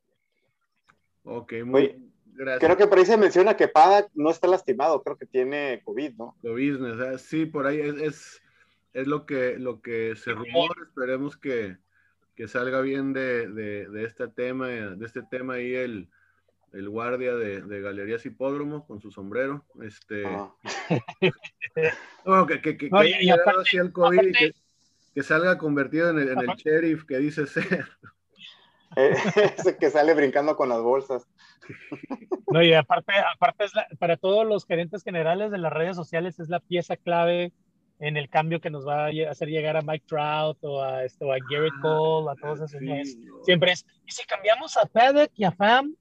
Ok, 1.24 1.54
muy 1.66 1.82
Oye, 1.82 2.00
gracias. 2.26 2.64
Creo 2.64 2.78
que 2.78 2.88
por 2.88 2.98
ahí 2.98 3.06
se 3.06 3.18
menciona 3.18 3.58
que 3.58 3.68
Pada 3.68 4.08
no 4.14 4.30
está 4.30 4.48
lastimado, 4.48 5.04
creo 5.04 5.18
que 5.18 5.26
tiene 5.26 5.82
COVID, 5.84 6.16
¿no? 6.18 6.36
Lo 6.42 6.54
business, 6.54 7.00
¿eh? 7.00 7.18
sí, 7.18 7.46
por 7.46 7.68
ahí 7.68 7.80
es, 7.80 8.42
es, 8.96 9.08
lo, 9.08 9.26
que, 9.26 9.58
lo 9.60 9.82
que 9.82 10.16
se 10.16 10.32
rumora, 10.34 10.74
esperemos 10.88 11.38
que, 11.38 11.78
que 12.36 12.48
salga 12.48 12.82
bien 12.82 13.14
de, 13.14 13.48
de, 13.50 13.88
de, 13.90 14.04
este 14.06 14.28
tema, 14.28 14.68
de 14.70 15.06
este 15.06 15.22
tema 15.24 15.54
ahí 15.56 15.74
el, 15.76 16.10
el 16.74 16.90
guardia 16.90 17.36
de, 17.36 17.62
de, 17.62 17.82
Galerías 17.82 18.26
Hipódromo 18.26 18.86
con 18.88 19.00
su 19.00 19.12
sombrero. 19.12 19.66
Este, 19.82 20.24
Ah. 20.26 20.54
no, 22.26 22.46
que, 22.46 22.62
que, 22.62 22.78
que, 22.78 22.90
No, 22.90 23.04
y- 23.04 23.12
que 23.14 23.24
y 23.24 23.30
haya 23.30 23.36
aparte- 23.42 23.62
así 23.62 23.78
el 23.78 23.92
COVID 23.92 24.22
y 24.28 24.32
que, 24.34 24.52
que 25.14 25.24
salga 25.24 25.58
convertido 25.58 26.10
en 26.10 26.20
el, 26.20 26.30
en 26.30 26.40
el 26.40 26.56
sheriff 26.58 27.06
que 27.06 27.18
dice 27.18 27.48
ser. 27.48 27.88
Eh, 28.98 29.14
ese 29.58 29.78
que 29.78 29.90
sale 29.90 30.14
brincando 30.14 30.56
con 30.56 30.70
las 30.70 30.82
bolsas. 30.82 31.28
No, 32.48 32.62
y 32.64 32.74
aparte, 32.74 33.12
aparte 33.34 33.66
es 33.66 33.74
la- 33.76 33.88
para 34.00 34.16
todos 34.18 34.46
los 34.48 34.66
gerentes 34.66 35.04
generales 35.04 35.52
de 35.52 35.58
las 35.58 35.74
redes 35.74 35.96
sociales 35.96 36.40
es 36.40 36.48
la 36.48 36.60
pieza 36.60 36.96
clave 36.96 37.52
en 38.00 38.18
el 38.18 38.30
cambio 38.30 38.60
que 38.60 38.70
nos 38.70 38.86
va 38.88 39.06
a 39.08 39.12
hacer 39.30 39.48
llegar 39.48 39.78
a 39.78 39.82
Mike 39.82 40.06
Trout 40.08 40.58
o 40.62 40.82
a, 40.82 41.04
esto, 41.06 41.32
a 41.32 41.38
Garrett 41.50 41.74
Cole, 41.82 42.32
a 42.32 42.36
todos 42.36 42.62
esos. 42.62 42.80
Sí. 42.80 43.28
Siempre 43.44 43.72
es, 43.72 43.86
y 44.06 44.12
si 44.12 44.26
cambiamos 44.26 44.76
a 44.78 44.86
Paddock 44.86 45.32
y 45.36 45.44
a 45.46 45.52
Fam 45.52 45.96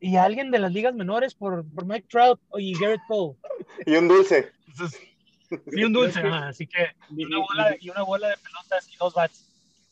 y 0.00 0.16
a 0.16 0.24
alguien 0.24 0.50
de 0.50 0.58
las 0.58 0.72
ligas 0.72 0.94
menores 0.94 1.34
por, 1.34 1.64
por 1.74 1.86
Mike 1.86 2.06
Trout 2.08 2.40
y 2.58 2.78
Garrett 2.78 3.00
Cole. 3.08 3.36
Y 3.84 3.96
un 3.96 4.08
dulce. 4.08 4.50
Entonces, 4.68 5.00
y 5.72 5.84
un 5.84 5.92
dulce, 5.92 6.20
así 6.20 6.66
que 6.66 6.88
y 7.16 7.24
una, 7.24 7.38
bola, 7.38 7.76
y 7.80 7.90
una 7.90 8.02
bola 8.02 8.28
de 8.28 8.36
pelotas 8.38 8.92
y 8.92 8.96
dos 8.96 9.14
bats. 9.14 9.48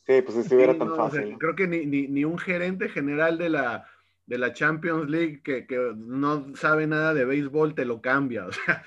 Sí, 0.07 0.21
pues 0.21 0.35
si 0.35 0.41
estuviera 0.41 0.73
Sí, 0.73 0.79
tan 0.79 0.89
no, 0.89 0.95
o 0.95 1.11
sea, 1.11 1.21
fácil. 1.21 1.39
creo 1.39 1.55
que 1.55 1.67
ni, 1.67 1.87
ni, 1.87 2.09
ni 2.09 2.25
un 2.25 2.39
gerente 2.39 2.89
general 2.89 3.39
de 3.39 3.51
la, 3.51 3.87
de 4.27 4.39
la 4.39 4.53
Champions 4.55 5.11
League 5.11 5.43
que, 5.43 5.67
que 5.67 5.77
no 5.97 6.57
sabe 6.57 6.87
nada 6.87 7.13
de 7.13 7.25
béisbol 7.27 7.75
te 7.75 7.85
lo 7.85 8.01
cambia. 8.01 8.47
O 8.47 8.53
sea, 8.53 8.83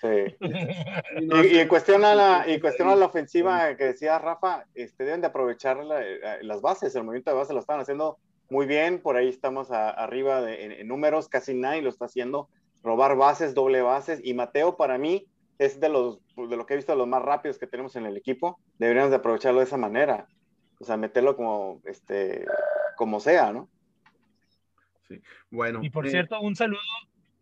Sí. 0.00 0.36
Y, 0.40 1.24
y 1.24 1.48
sé. 1.50 1.60
en 1.62 1.68
cuestión 1.68 2.04
a 2.04 2.14
la, 2.14 2.44
y 2.48 2.54
en 2.54 2.60
cuestión 2.60 2.88
a 2.88 2.96
la 2.96 3.06
ofensiva 3.06 3.76
que 3.76 3.84
decía 3.84 4.18
Rafa, 4.18 4.64
este, 4.74 5.04
deben 5.04 5.20
de 5.20 5.26
aprovechar 5.26 5.76
la- 5.84 6.02
las 6.42 6.60
bases, 6.62 6.94
el 6.94 7.04
movimiento 7.04 7.30
de 7.30 7.36
base 7.36 7.52
lo 7.52 7.60
están 7.60 7.80
haciendo 7.80 8.18
muy 8.50 8.66
bien, 8.66 9.00
por 9.00 9.16
ahí 9.16 9.28
estamos 9.28 9.70
a- 9.70 9.90
arriba 9.90 10.40
de, 10.40 10.64
en, 10.64 10.72
en 10.72 10.88
números, 10.88 11.28
casi 11.28 11.54
nadie 11.54 11.82
lo 11.82 11.88
está 11.90 12.06
haciendo, 12.06 12.48
robar 12.82 13.16
bases, 13.16 13.54
doble 13.54 13.82
bases, 13.82 14.20
y 14.22 14.34
Mateo 14.34 14.76
para 14.76 14.98
mí 14.98 15.26
es 15.58 15.78
de 15.80 15.88
los, 15.88 16.20
de 16.36 16.56
lo 16.56 16.66
que 16.66 16.74
he 16.74 16.76
visto, 16.76 16.92
de 16.92 16.98
los 16.98 17.06
más 17.08 17.22
rápidos 17.22 17.58
que 17.58 17.66
tenemos 17.66 17.96
en 17.96 18.06
el 18.06 18.16
equipo, 18.16 18.58
deberíamos 18.78 19.10
de 19.10 19.16
aprovecharlo 19.16 19.60
de 19.60 19.66
esa 19.66 19.76
manera, 19.76 20.26
o 20.80 20.84
sea, 20.84 20.96
meterlo 20.96 21.36
como, 21.36 21.80
este, 21.84 22.44
como 22.96 23.20
sea, 23.20 23.52
¿no? 23.52 23.68
Sí. 25.08 25.20
Bueno, 25.50 25.80
Y 25.82 25.90
por 25.90 26.06
eh, 26.06 26.10
cierto, 26.10 26.40
un 26.40 26.56
saludo, 26.56 26.80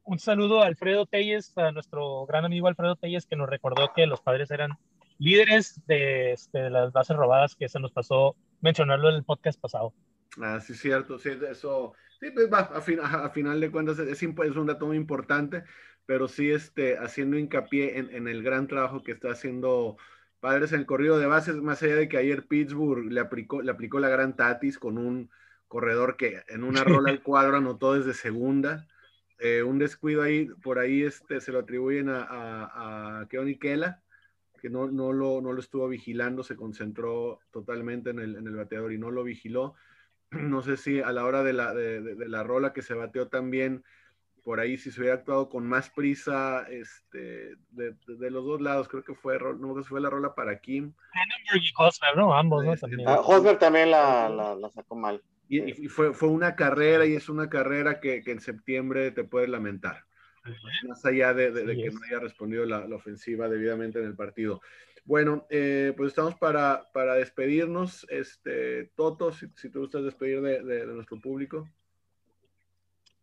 un 0.04 0.18
saludo 0.18 0.62
a 0.62 0.66
Alfredo 0.66 1.06
Telles, 1.06 1.56
a 1.56 1.70
nuestro 1.72 2.26
gran 2.26 2.44
amigo 2.44 2.66
Alfredo 2.68 2.96
Telles, 2.96 3.26
que 3.26 3.36
nos 3.36 3.48
recordó 3.48 3.92
que 3.94 4.06
los 4.06 4.20
padres 4.20 4.50
eran 4.50 4.70
líderes 5.18 5.80
de, 5.86 6.32
este, 6.32 6.58
de 6.58 6.70
las 6.70 6.92
bases 6.92 7.16
robadas, 7.16 7.54
que 7.54 7.68
se 7.68 7.78
nos 7.78 7.92
pasó 7.92 8.36
mencionarlo 8.60 9.08
en 9.10 9.16
el 9.16 9.24
podcast 9.24 9.60
pasado. 9.60 9.94
Ah, 10.40 10.60
sí, 10.60 10.74
cierto, 10.74 11.18
sí, 11.18 11.30
eso, 11.48 11.94
sí, 12.18 12.30
pues 12.32 12.50
va, 12.52 12.60
a, 12.60 12.80
fin- 12.80 13.00
a- 13.00 13.26
a 13.26 13.30
final 13.30 13.60
de 13.60 13.70
cuentas 13.70 13.98
es 13.98 14.22
un 14.22 14.66
dato 14.66 14.86
muy 14.86 14.96
importante, 14.96 15.62
pero 16.06 16.26
sí 16.26 16.50
este, 16.50 16.98
haciendo 16.98 17.38
hincapié 17.38 17.98
en, 17.98 18.10
en 18.14 18.26
el 18.28 18.42
gran 18.42 18.66
trabajo 18.66 19.02
que 19.02 19.12
está 19.12 19.30
haciendo 19.30 19.96
Padres 20.40 20.72
en 20.72 20.80
el 20.80 20.86
corrido 20.86 21.18
de 21.20 21.26
bases, 21.26 21.54
más 21.56 21.80
allá 21.84 21.94
de 21.94 22.08
que 22.08 22.16
ayer 22.16 22.46
Pittsburgh 22.48 23.12
le 23.12 23.20
aplicó, 23.20 23.62
le 23.62 23.70
aplicó 23.70 24.00
la 24.00 24.08
gran 24.08 24.34
Tatis 24.34 24.76
con 24.78 24.98
un 24.98 25.30
corredor 25.72 26.18
que 26.18 26.42
en 26.48 26.64
una 26.64 26.84
rola 26.84 27.10
al 27.10 27.22
cuadro 27.22 27.56
anotó 27.56 27.94
desde 27.94 28.12
segunda, 28.12 28.86
eh, 29.38 29.62
un 29.62 29.78
descuido 29.78 30.22
ahí, 30.22 30.46
por 30.62 30.78
ahí 30.78 31.02
este, 31.02 31.40
se 31.40 31.50
lo 31.50 31.60
atribuyen 31.60 32.10
a, 32.10 32.24
a, 32.24 33.20
a 33.20 33.28
Keoni 33.28 33.58
Kela, 33.58 34.02
que 34.60 34.68
no, 34.68 34.88
no, 34.88 35.14
lo, 35.14 35.40
no 35.40 35.54
lo 35.54 35.60
estuvo 35.60 35.88
vigilando, 35.88 36.44
se 36.44 36.56
concentró 36.56 37.40
totalmente 37.50 38.10
en 38.10 38.18
el, 38.18 38.36
en 38.36 38.46
el 38.46 38.54
bateador 38.54 38.92
y 38.92 38.98
no 38.98 39.10
lo 39.10 39.24
vigiló 39.24 39.74
no 40.30 40.62
sé 40.62 40.76
si 40.76 41.00
a 41.00 41.10
la 41.10 41.24
hora 41.24 41.42
de 41.42 41.54
la, 41.54 41.72
de, 41.72 42.02
de, 42.02 42.14
de 42.16 42.28
la 42.28 42.42
rola 42.42 42.74
que 42.74 42.82
se 42.82 42.94
bateó 42.94 43.28
también, 43.28 43.82
por 44.44 44.60
ahí 44.60 44.76
si 44.76 44.90
se 44.90 45.00
hubiera 45.00 45.16
actuado 45.16 45.48
con 45.48 45.66
más 45.66 45.88
prisa, 45.88 46.66
este, 46.68 47.56
de, 47.70 47.96
de 48.06 48.30
los 48.30 48.44
dos 48.44 48.60
lados, 48.60 48.88
creo 48.88 49.04
que 49.04 49.14
fue, 49.14 49.38
no 49.38 49.72
creo 49.72 49.76
que 49.76 49.88
fue 49.88 50.00
la 50.02 50.10
rola 50.10 50.34
para 50.34 50.58
Kim, 50.60 50.92
y 51.54 51.72
Hosmer, 51.78 52.16
¿no? 52.16 52.34
Ambos, 52.34 52.62
¿no? 52.62 52.74
Sí, 52.74 52.80
También. 52.82 53.08
Ah, 53.08 53.20
Hosmer 53.20 53.58
también 53.58 53.90
la, 53.90 54.28
la, 54.28 54.54
la 54.54 54.70
sacó 54.70 54.96
mal. 54.96 55.22
Y, 55.58 55.84
y 55.84 55.88
fue, 55.88 56.14
fue 56.14 56.28
una 56.30 56.56
carrera 56.56 57.04
y 57.04 57.14
es 57.14 57.28
una 57.28 57.48
carrera 57.50 58.00
que, 58.00 58.22
que 58.22 58.32
en 58.32 58.40
septiembre 58.40 59.10
te 59.10 59.24
puedes 59.24 59.48
lamentar, 59.50 60.04
más 60.88 61.04
allá 61.04 61.34
de, 61.34 61.50
de- 61.50 61.64
de 61.64 61.76
que 61.76 61.90
no 61.90 62.00
haya 62.06 62.20
respondido 62.20 62.64
la, 62.64 62.86
la 62.88 62.96
ofensiva 62.96 63.48
debidamente 63.48 63.98
en 63.98 64.06
el 64.06 64.16
partido. 64.16 64.60
Bueno, 65.04 65.46
eh, 65.50 65.92
pues 65.96 66.08
estamos 66.08 66.36
para, 66.36 66.88
para 66.94 67.14
despedirnos. 67.14 68.06
Este, 68.08 68.92
Toto, 68.94 69.32
si, 69.32 69.48
si 69.56 69.68
te 69.68 69.78
gusta 69.78 70.00
despedir 70.00 70.40
de, 70.40 70.62
de- 70.62 70.86
nuestro 70.86 71.20
público. 71.20 71.68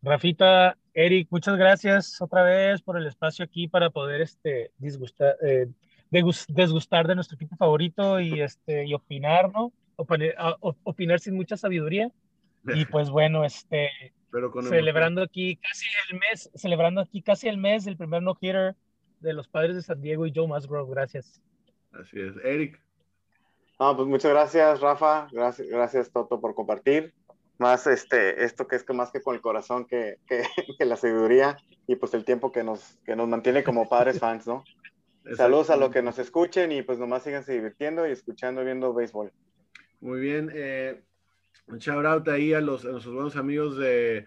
Rafita, 0.02 0.76
Eric, 0.94 1.28
muchas 1.30 1.56
gracias 1.56 2.20
otra 2.22 2.42
vez 2.42 2.80
por 2.80 2.96
el 2.96 3.06
espacio 3.06 3.44
aquí 3.44 3.66
para 3.68 3.90
poder 3.90 4.20
este, 4.22 4.70
disgustar, 4.78 5.36
eh, 5.42 5.66
desgustar 6.10 7.06
de 7.06 7.14
nuestro 7.14 7.34
equipo 7.36 7.56
favorito 7.56 8.20
y, 8.20 8.40
este, 8.40 8.84
y 8.86 8.94
opinar, 8.94 9.50
¿no? 9.52 9.72
Opine- 10.00 10.34
a- 10.38 10.56
o- 10.60 10.76
opinar 10.84 11.20
sin 11.20 11.34
mucha 11.34 11.56
sabiduría. 11.56 12.10
Y 12.66 12.84
pues 12.86 13.10
bueno, 13.10 13.44
este, 13.44 13.88
Pero 14.30 14.50
con 14.50 14.64
celebrando 14.64 15.22
aquí 15.22 15.56
casi 15.56 15.86
el 16.10 16.18
mes, 16.18 16.50
celebrando 16.54 17.00
aquí 17.00 17.22
casi 17.22 17.48
el 17.48 17.56
mes 17.58 17.84
del 17.84 17.96
primer 17.96 18.22
no 18.22 18.36
hitter 18.40 18.74
de 19.20 19.32
los 19.32 19.48
padres 19.48 19.76
de 19.76 19.82
San 19.82 20.00
Diego 20.00 20.26
y 20.26 20.32
Joe 20.34 20.46
Musgrove. 20.46 20.90
Gracias. 20.90 21.40
Así 21.92 22.20
es. 22.20 22.34
Eric. 22.44 22.80
No, 23.78 23.96
pues 23.96 24.08
muchas 24.08 24.30
gracias, 24.30 24.80
Rafa. 24.80 25.28
Gracias, 25.32 25.68
gracias, 25.68 26.10
Toto, 26.12 26.40
por 26.40 26.54
compartir. 26.54 27.14
Más 27.58 27.86
este, 27.86 28.44
esto 28.44 28.66
que 28.66 28.76
es 28.76 28.84
que 28.84 28.92
más 28.94 29.10
que 29.10 29.20
con 29.22 29.34
el 29.34 29.40
corazón 29.42 29.86
que, 29.86 30.16
que, 30.26 30.42
que 30.78 30.84
la 30.84 30.96
sabiduría 30.96 31.56
y 31.86 31.96
pues 31.96 32.14
el 32.14 32.24
tiempo 32.24 32.52
que 32.52 32.62
nos, 32.64 32.98
que 33.04 33.16
nos 33.16 33.28
mantiene 33.28 33.64
como 33.64 33.88
padres 33.88 34.18
fans, 34.20 34.46
¿no? 34.46 34.64
Saludos 35.36 35.68
a 35.70 35.76
los 35.76 35.90
que 35.90 36.02
nos 36.02 36.18
escuchen 36.18 36.72
y 36.72 36.82
pues 36.82 36.98
nomás 36.98 37.22
síganse 37.22 37.52
divirtiendo 37.52 38.06
y 38.08 38.12
escuchando, 38.12 38.64
viendo 38.64 38.94
béisbol. 38.94 39.30
Muy 40.00 40.20
bien. 40.20 40.50
Eh, 40.54 41.02
shout 41.78 42.06
out 42.06 42.28
ahí 42.28 42.54
a, 42.54 42.60
los, 42.60 42.84
nuestros 42.84 43.14
buenos 43.14 43.36
amigos 43.36 43.76
de, 43.76 44.26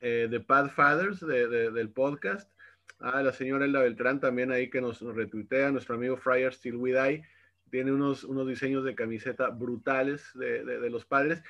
eh, 0.00 0.26
de 0.28 0.40
Pad 0.40 0.70
Fathers 0.70 1.20
de, 1.20 1.48
de, 1.48 1.70
del 1.70 1.90
podcast. 1.90 2.50
A 2.98 3.22
la 3.22 3.32
señora 3.32 3.64
Elda 3.64 3.80
Beltrán 3.80 4.20
también 4.20 4.50
ahí 4.50 4.68
que 4.68 4.80
nos, 4.80 5.00
nos 5.00 5.14
retuitea. 5.14 5.70
Nuestro 5.70 5.94
amigo 5.94 6.16
Fryer 6.16 6.52
Still 6.52 6.76
We 6.76 6.90
Die 6.92 7.24
tiene 7.70 7.92
unos, 7.92 8.24
unos 8.24 8.48
diseños 8.48 8.84
de 8.84 8.94
camiseta 8.94 9.48
brutales 9.50 10.30
de, 10.34 10.64
de 10.64 10.90
los 10.90 11.04
padres. 11.04 11.42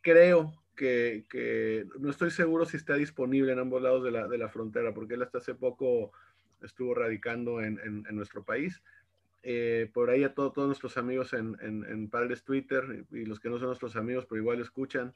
Creo 0.00 0.52
que, 0.74 1.86
no 1.98 2.10
estoy 2.10 2.30
seguro 2.30 2.64
si 2.64 2.78
está 2.78 2.94
disponible 2.94 3.52
en 3.52 3.58
ambos 3.58 3.82
lados 3.82 4.02
de 4.02 4.10
la, 4.10 4.26
la 4.26 4.48
frontera, 4.48 4.94
porque 4.94 5.14
él 5.14 5.22
hasta 5.22 5.38
hace 5.38 5.54
poco 5.54 6.12
estuvo 6.62 6.94
radicando 6.94 7.60
en, 7.60 7.78
en 7.84 8.16
nuestro 8.16 8.44
país. 8.44 8.82
Eh, 9.42 9.90
por 9.94 10.10
ahí 10.10 10.22
a 10.22 10.34
todo, 10.34 10.52
todos 10.52 10.68
nuestros 10.68 10.98
amigos 10.98 11.32
en, 11.32 11.56
en, 11.60 12.10
Padres 12.10 12.44
Twitter 12.44 13.06
y, 13.10 13.24
los 13.24 13.40
que 13.40 13.48
no 13.48 13.58
son 13.58 13.68
nuestros 13.68 13.96
amigos, 13.96 14.26
pero 14.28 14.40
igual 14.40 14.60
escuchan, 14.60 15.14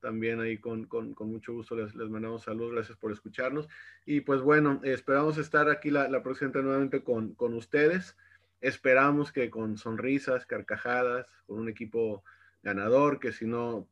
también 0.00 0.40
ahí 0.40 0.58
con, 0.58 0.84
con, 0.84 1.14
con 1.14 1.30
mucho 1.30 1.54
gusto 1.54 1.74
les, 1.76 1.94
les, 1.94 2.10
mandamos 2.10 2.42
saludos, 2.42 2.72
gracias 2.72 2.98
por 2.98 3.12
escucharnos. 3.12 3.68
Y 4.04 4.20
pues 4.20 4.42
bueno, 4.42 4.80
esperamos 4.84 5.38
estar 5.38 5.70
aquí 5.70 5.90
la, 5.90 6.08
la 6.08 6.22
próxima 6.22 6.50
nuevamente 6.60 7.02
con, 7.02 7.34
con 7.34 7.54
ustedes. 7.54 8.16
Esperamos 8.60 9.32
que 9.32 9.48
con 9.48 9.78
sonrisas, 9.78 10.44
carcajadas, 10.44 11.26
con 11.46 11.58
un 11.58 11.68
equipo 11.68 12.24
ganador, 12.62 13.20
que 13.20 13.32
si 13.32 13.46
no 13.46 13.88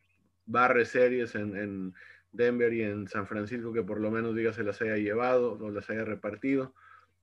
barre 0.47 0.85
series 0.85 1.35
en, 1.35 1.57
en 1.57 1.95
Denver 2.33 2.73
y 2.73 2.83
en 2.83 3.09
San 3.09 3.27
Francisco, 3.27 3.73
que 3.73 3.83
por 3.83 4.01
lo 4.01 4.11
menos 4.11 4.35
diga 4.35 4.53
se 4.53 4.65
las 4.65 4.81
haya 4.83 4.97
llevado 4.97 5.53
o 5.61 5.71
las 5.71 5.89
haya 5.91 6.05
repartido. 6.05 6.75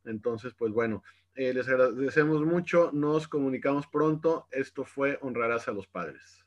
Entonces, 0.06 0.54
pues 0.54 0.72
bueno, 0.72 1.04
eh, 1.38 1.54
les 1.54 1.67
agradecemos 1.67 2.43
mucho, 2.43 2.89
nos 2.93 3.28
comunicamos 3.28 3.88
pronto. 3.88 4.47
Esto 4.52 4.84
fue 4.84 5.19
Honrarás 5.21 5.67
a 5.67 5.71
los 5.71 5.88
Padres. 5.88 6.43